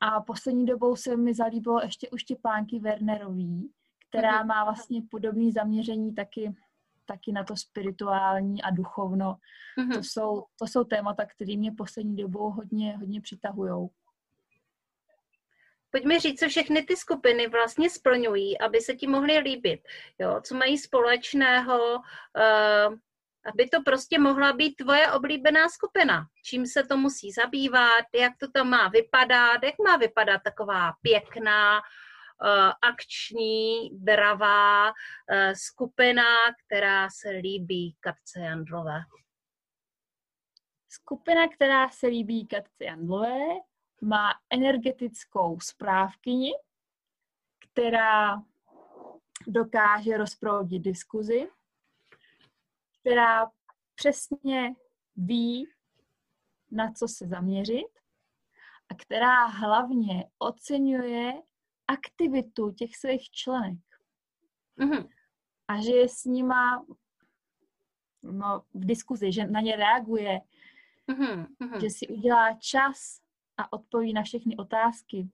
A 0.00 0.20
poslední 0.20 0.66
dobou 0.66 0.96
se 0.96 1.16
mi 1.16 1.34
zalíbilo 1.34 1.80
ještě 1.82 2.10
u 2.10 2.16
Štěpánky 2.16 2.78
Wernerový, 2.78 3.72
která 4.08 4.42
mm-hmm. 4.42 4.46
má 4.46 4.64
vlastně 4.64 5.02
podobné 5.10 5.52
zaměření 5.52 6.14
taky, 6.14 6.54
taky 7.06 7.32
na 7.32 7.44
to 7.44 7.56
spirituální 7.56 8.62
a 8.62 8.70
duchovno. 8.70 9.36
Mm-hmm. 9.78 9.94
To, 9.94 10.02
jsou, 10.02 10.44
to 10.58 10.66
jsou 10.66 10.84
témata, 10.84 11.26
které 11.26 11.56
mě 11.56 11.72
poslední 11.72 12.16
dobou 12.16 12.50
hodně, 12.50 12.96
hodně 12.96 13.20
přitahují. 13.20 13.88
Pojďme 15.94 16.20
říct, 16.20 16.40
co 16.40 16.48
všechny 16.48 16.82
ty 16.82 16.96
skupiny 16.96 17.48
vlastně 17.48 17.90
splňují, 17.90 18.58
aby 18.58 18.80
se 18.80 18.94
ti 18.94 19.06
mohly 19.06 19.38
líbit. 19.38 19.88
Jo? 20.18 20.40
Co 20.44 20.54
mají 20.54 20.78
společného, 20.78 21.94
uh, 21.94 22.94
aby 23.46 23.68
to 23.68 23.82
prostě 23.82 24.18
mohla 24.18 24.52
být 24.52 24.74
tvoje 24.74 25.12
oblíbená 25.12 25.68
skupina. 25.68 26.26
Čím 26.44 26.66
se 26.66 26.82
to 26.82 26.96
musí 26.96 27.32
zabývat, 27.32 28.04
jak 28.14 28.32
to 28.40 28.50
tam 28.50 28.70
má 28.70 28.88
vypadat, 28.88 29.62
jak 29.62 29.74
má 29.86 29.96
vypadat 29.96 30.40
taková 30.44 30.92
pěkná, 31.02 31.78
uh, 31.78 32.72
akční, 32.82 33.90
dravá 33.92 34.88
uh, 34.88 34.92
skupina, 35.52 36.24
která 36.66 37.10
se 37.10 37.30
líbí 37.30 37.96
Katce 38.00 38.40
Jandlové. 38.40 39.00
Skupina, 40.88 41.48
která 41.48 41.88
se 41.88 42.06
líbí 42.06 42.46
Katce 42.46 42.84
Jandlové, 42.84 43.38
má 44.04 44.30
energetickou 44.50 45.60
správkyni, 45.60 46.52
která 47.58 48.42
dokáže 49.46 50.16
rozproudit 50.16 50.82
diskuzi, 50.82 51.48
která 53.00 53.50
přesně 53.94 54.74
ví, 55.16 55.68
na 56.70 56.92
co 56.92 57.08
se 57.08 57.26
zaměřit 57.26 57.98
a 58.88 58.94
která 58.94 59.44
hlavně 59.44 60.24
oceňuje 60.38 61.32
aktivitu 61.88 62.70
těch 62.70 62.96
svých 62.96 63.30
členek. 63.30 63.80
Mm-hmm. 64.78 65.08
A 65.68 65.82
že 65.82 65.90
je 65.90 66.08
s 66.08 66.24
nima 66.24 66.86
no, 68.22 68.64
v 68.74 68.84
diskuzi, 68.84 69.32
že 69.32 69.46
na 69.46 69.60
ně 69.60 69.76
reaguje, 69.76 70.40
mm-hmm. 71.08 71.80
že 71.80 71.90
si 71.90 72.08
udělá 72.08 72.54
čas 72.54 73.23
a 73.58 73.72
odpoví 73.72 74.12
na 74.12 74.22
všechny 74.22 74.56
otázky. 74.56 75.28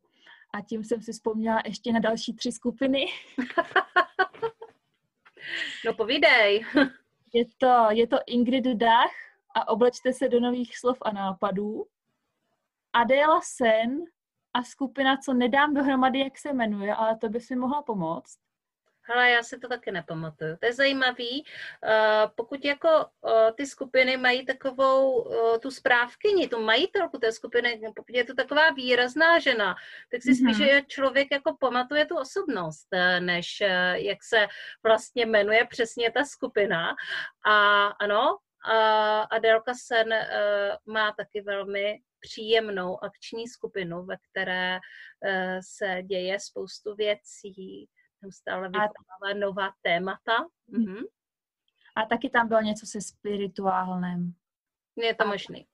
A 0.53 0.61
tím 0.61 0.85
jsem 0.85 1.03
si 1.03 1.13
vzpomněla 1.13 1.63
ještě 1.65 1.93
na 1.93 2.01
další 2.01 2.35
tři 2.35 2.53
skupiny. 2.53 3.07
no 5.87 5.95
povídej. 5.95 6.65
je, 7.33 7.45
to, 7.59 7.87
je 7.91 8.07
to 8.07 8.17
Ingrid 8.27 8.65
Dach 8.65 9.13
a 9.55 9.69
oblečte 9.69 10.13
se 10.13 10.29
do 10.29 10.41
nových 10.41 10.79
slov 10.79 10.99
a 11.03 11.13
nápadů. 11.13 11.87
Adéla 12.93 13.41
Sen 13.45 14.05
a 14.55 14.63
skupina, 14.63 15.17
co 15.17 15.35
nedám 15.35 15.75
dohromady, 15.75 16.19
jak 16.19 16.39
se 16.39 16.53
jmenuje, 16.53 16.95
ale 16.95 17.17
to 17.17 17.29
by 17.29 17.41
si 17.41 17.57
mohla 17.57 17.83
pomoct. 17.83 18.39
Hele, 19.11 19.31
já 19.31 19.43
si 19.43 19.59
to 19.59 19.69
taky 19.69 19.93
nepamatuju. 19.93 20.57
To 20.57 20.67
je 20.67 20.73
zajímavý. 20.73 21.45
Uh, 21.45 22.31
pokud 22.35 22.65
jako 22.65 22.89
uh, 22.89 23.33
ty 23.57 23.67
skupiny 23.67 24.17
mají 24.17 24.47
takovou 24.47 25.23
uh, 25.23 25.59
tu 25.59 25.71
správkyni, 25.71 26.49
tu 26.49 26.61
majitelku 26.63 27.19
té 27.19 27.33
skupiny, 27.33 27.81
pokud 27.97 28.15
je 28.15 28.25
to 28.25 28.35
taková 28.35 28.71
výrazná 28.71 29.39
žena, 29.39 29.75
tak 30.11 30.23
si 30.23 30.33
mm-hmm. 30.33 30.55
spíš 30.55 30.57
že 30.57 30.83
člověk 30.87 31.29
jako 31.33 31.57
pamatuje 31.61 32.07
tu 32.07 32.17
osobnost, 32.17 32.89
než 33.19 33.63
jak 33.93 34.19
se 34.25 34.47
vlastně 34.85 35.27
jmenuje 35.27 35.67
přesně 35.71 36.13
ta 36.13 36.25
skupina. 36.25 36.95
A 37.47 37.87
ano, 37.87 38.39
a 38.65 39.21
Adelka 39.21 39.73
Sen 39.75 40.15
má 40.87 41.13
taky 41.13 41.41
velmi 41.41 41.99
příjemnou 42.21 43.05
akční 43.05 43.49
skupinu, 43.49 44.05
ve 44.05 44.17
které 44.31 44.79
se 45.61 46.03
děje 46.03 46.41
spoustu 46.41 46.95
věcí, 46.95 47.89
neustále 48.23 48.69
vyplávala 48.69 49.35
nová 49.39 49.73
témata. 49.83 50.47
Mm-hmm. 50.73 51.05
A 51.95 52.07
taky 52.07 52.31
tam 52.31 52.49
bylo 52.49 52.61
něco 52.61 52.87
se 52.87 53.01
spirituálem. 53.01 54.35
Je 54.97 55.15
to 55.15 55.27
možný. 55.27 55.67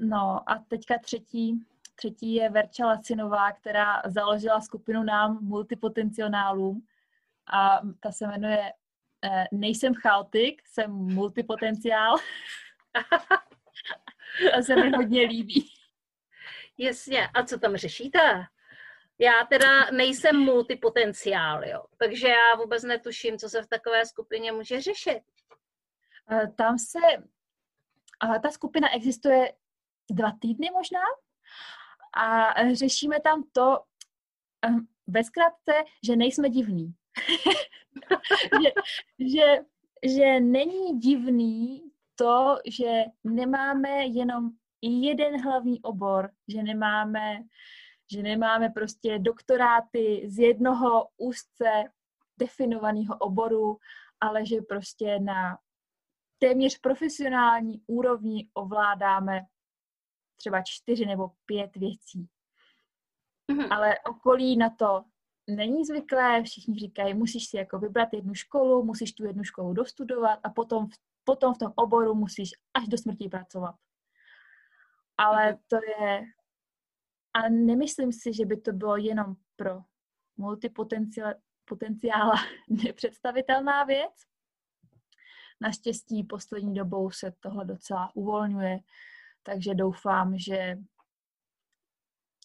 No 0.00 0.50
a 0.50 0.64
teďka 0.68 0.98
třetí, 0.98 1.64
třetí 1.94 2.34
je 2.34 2.50
Verča 2.50 2.86
Lacinová, 2.86 3.52
která 3.52 4.02
založila 4.06 4.60
skupinu 4.60 5.02
nám 5.02 5.38
multipotencionálům 5.42 6.86
a 7.46 7.80
ta 8.00 8.12
se 8.12 8.26
jmenuje 8.26 8.72
eh, 9.24 9.44
Nejsem 9.52 9.94
chaotik, 9.94 10.62
jsem 10.66 10.90
multipotenciál. 10.90 12.16
a 14.58 14.62
se 14.62 14.76
mi 14.76 14.90
hodně 14.90 15.22
líbí. 15.22 15.70
Jasně. 16.78 17.28
A 17.28 17.42
co 17.44 17.58
tam 17.58 17.76
řešíte? 17.76 18.46
Já 19.18 19.46
teda 19.48 19.90
nejsem 19.90 20.36
multipotenciál, 20.36 21.64
jo, 21.64 21.84
takže 21.96 22.28
já 22.28 22.54
vůbec 22.56 22.82
netuším, 22.82 23.38
co 23.38 23.48
se 23.48 23.62
v 23.62 23.66
takové 23.66 24.06
skupině 24.06 24.52
může 24.52 24.80
řešit. 24.80 25.22
Eh, 26.30 26.48
tam 26.56 26.78
se, 26.78 27.00
ta 28.42 28.50
skupina 28.50 28.94
existuje 28.94 29.52
dva 30.10 30.32
týdny 30.40 30.70
možná 30.72 31.00
a 32.16 32.54
řešíme 32.74 33.20
tam 33.20 33.44
to, 33.52 33.78
eh, 34.66 34.74
ve 35.06 35.24
zkratce, 35.24 35.72
že 36.06 36.16
nejsme 36.16 36.50
divní. 36.50 36.94
že, 38.62 38.72
že, 39.18 39.64
že 40.16 40.40
není 40.40 40.98
divný 40.98 41.90
to, 42.14 42.56
že 42.66 43.04
nemáme 43.24 44.04
jenom 44.04 44.50
jeden 44.82 45.42
hlavní 45.42 45.82
obor, 45.82 46.30
že 46.48 46.62
nemáme 46.62 47.42
že 48.12 48.22
nemáme 48.22 48.70
prostě 48.70 49.18
doktoráty 49.18 50.22
z 50.26 50.38
jednoho 50.38 51.08
úzce 51.16 51.84
definovaného 52.38 53.18
oboru, 53.18 53.78
ale 54.20 54.46
že 54.46 54.56
prostě 54.68 55.20
na 55.20 55.58
téměř 56.38 56.78
profesionální 56.78 57.82
úrovni 57.86 58.48
ovládáme 58.54 59.40
třeba 60.36 60.62
čtyři 60.62 61.06
nebo 61.06 61.30
pět 61.46 61.76
věcí. 61.76 62.28
Mm-hmm. 63.52 63.68
Ale 63.70 63.98
okolí 63.98 64.56
na 64.56 64.70
to 64.70 65.04
není 65.46 65.84
zvyklé, 65.84 66.42
všichni 66.42 66.78
říkají, 66.78 67.14
musíš 67.14 67.48
si 67.48 67.56
jako 67.56 67.78
vybrat 67.78 68.08
jednu 68.12 68.34
školu, 68.34 68.84
musíš 68.84 69.12
tu 69.12 69.24
jednu 69.24 69.44
školu 69.44 69.72
dostudovat 69.72 70.40
a 70.42 70.50
potom, 70.50 70.88
potom 71.24 71.54
v 71.54 71.58
tom 71.58 71.72
oboru 71.76 72.14
musíš 72.14 72.50
až 72.74 72.88
do 72.88 72.98
smrti 72.98 73.28
pracovat. 73.28 73.74
Ale 75.16 75.52
mm-hmm. 75.52 75.60
to 75.68 75.76
je 75.76 76.24
a 77.34 77.48
nemyslím 77.48 78.12
si, 78.12 78.32
že 78.32 78.46
by 78.46 78.56
to 78.56 78.72
bylo 78.72 78.96
jenom 78.96 79.36
pro 79.56 79.82
multipotenciála 80.36 82.34
nepředstavitelná 82.68 83.84
věc. 83.84 84.12
Naštěstí 85.60 86.24
poslední 86.24 86.74
dobou 86.74 87.10
se 87.10 87.32
tohle 87.40 87.64
docela 87.64 88.10
uvolňuje, 88.14 88.80
takže 89.42 89.74
doufám, 89.74 90.38
že 90.38 90.78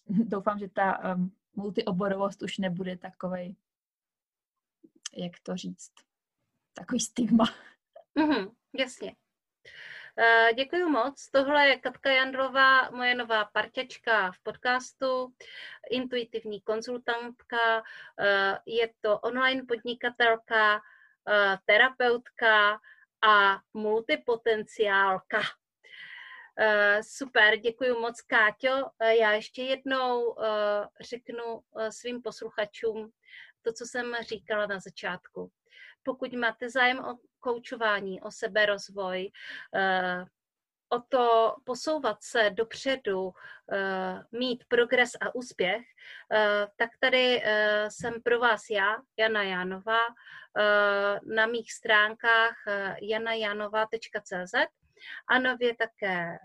doufám, 0.24 0.58
že 0.58 0.68
ta 0.68 1.14
um, 1.14 1.32
multioborovost 1.54 2.42
už 2.42 2.58
nebude 2.58 2.96
takovej, 2.96 3.56
jak 5.16 5.32
to 5.42 5.56
říct, 5.56 5.92
takový 6.74 7.00
stigma. 7.00 7.44
Mm-hmm, 8.16 8.54
jasně. 8.78 9.16
Eh, 10.22 10.54
Děkuji 10.54 10.84
moc. 10.84 11.30
Tohle 11.30 11.68
je 11.68 11.78
Katka 11.78 12.10
Jandrová, 12.10 12.90
moje 12.90 13.14
nová 13.14 13.44
parťačka 13.44 14.32
v 14.32 14.38
podcastu, 14.42 15.34
intuitivní 15.90 16.60
konzultantka, 16.60 17.82
eh, 18.20 18.58
je 18.66 18.90
to 19.00 19.18
online 19.18 19.62
podnikatelka, 19.68 20.80
eh, 21.28 21.58
terapeutka 21.64 22.80
a 23.22 23.58
multipotenciálka. 23.74 25.40
Super, 27.00 27.56
děkuji 27.56 27.92
moc, 28.00 28.20
Káťo. 28.20 28.90
Já 29.20 29.32
ještě 29.32 29.62
jednou 29.62 30.36
řeknu 31.00 31.60
svým 31.90 32.22
posluchačům 32.22 33.12
to, 33.62 33.72
co 33.72 33.84
jsem 33.86 34.16
říkala 34.20 34.66
na 34.66 34.78
začátku. 34.80 35.50
Pokud 36.02 36.32
máte 36.32 36.70
zájem 36.70 36.98
o 36.98 37.18
koučování, 37.40 38.20
o 38.20 38.30
seberozvoj, 38.30 39.30
eh, 39.74 40.24
o 40.92 41.00
to 41.08 41.56
posouvat 41.64 42.22
se 42.22 42.50
dopředu, 42.50 43.32
eh, 43.72 44.22
mít 44.32 44.64
progres 44.68 45.10
a 45.20 45.34
úspěch, 45.34 45.82
eh, 46.32 46.66
tak 46.76 46.90
tady 47.00 47.42
jsem 47.88 48.22
pro 48.22 48.38
vás 48.38 48.70
já, 48.70 48.96
Jana 49.18 49.42
Jánová, 49.42 50.00
na 51.34 51.46
mých 51.46 51.72
stránkách 51.72 52.56
janajanova.cz 53.02 54.54
a 55.28 55.38
nově 55.38 55.76
také 55.76 56.38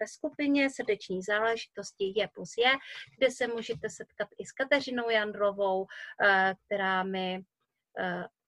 ve 0.00 0.06
skupině 0.06 0.70
srdeční 0.70 1.22
záležitosti 1.22 2.12
je 2.16 2.28
plus 2.34 2.54
je, 2.58 2.72
kde 3.18 3.30
se 3.30 3.46
můžete 3.46 3.90
setkat 3.90 4.28
i 4.38 4.46
s 4.46 4.52
Kateřinou 4.52 5.10
Jandrovou, 5.10 5.86
která 6.66 7.02
mi 7.02 7.44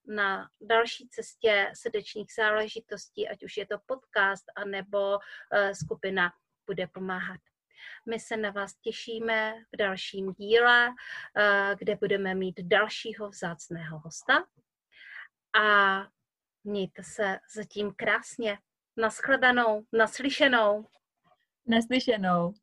na 0.06 0.48
další 0.60 1.08
cestě 1.08 1.70
srdečních 1.74 2.34
záležitostí, 2.38 3.28
ať 3.28 3.44
už 3.44 3.56
je 3.56 3.66
to 3.66 3.78
podcast, 3.86 4.44
anebo 4.56 5.18
eh, 5.52 5.74
skupina 5.74 6.32
bude 6.66 6.86
pomáhat. 6.86 7.40
My 8.08 8.20
se 8.20 8.36
na 8.36 8.50
vás 8.50 8.74
těšíme 8.74 9.54
v 9.72 9.76
dalším 9.76 10.32
díle, 10.32 10.88
eh, 11.36 11.74
kde 11.78 11.96
budeme 11.96 12.34
mít 12.34 12.60
dalšího 12.60 13.28
vzácného 13.28 13.98
hosta. 13.98 14.44
A 15.60 15.98
mějte 16.64 17.02
se 17.02 17.38
zatím 17.54 17.94
krásně. 17.96 18.58
Naschledanou, 18.96 19.84
naslyšenou. 19.92 20.86
Naslyšenou. 21.66 22.54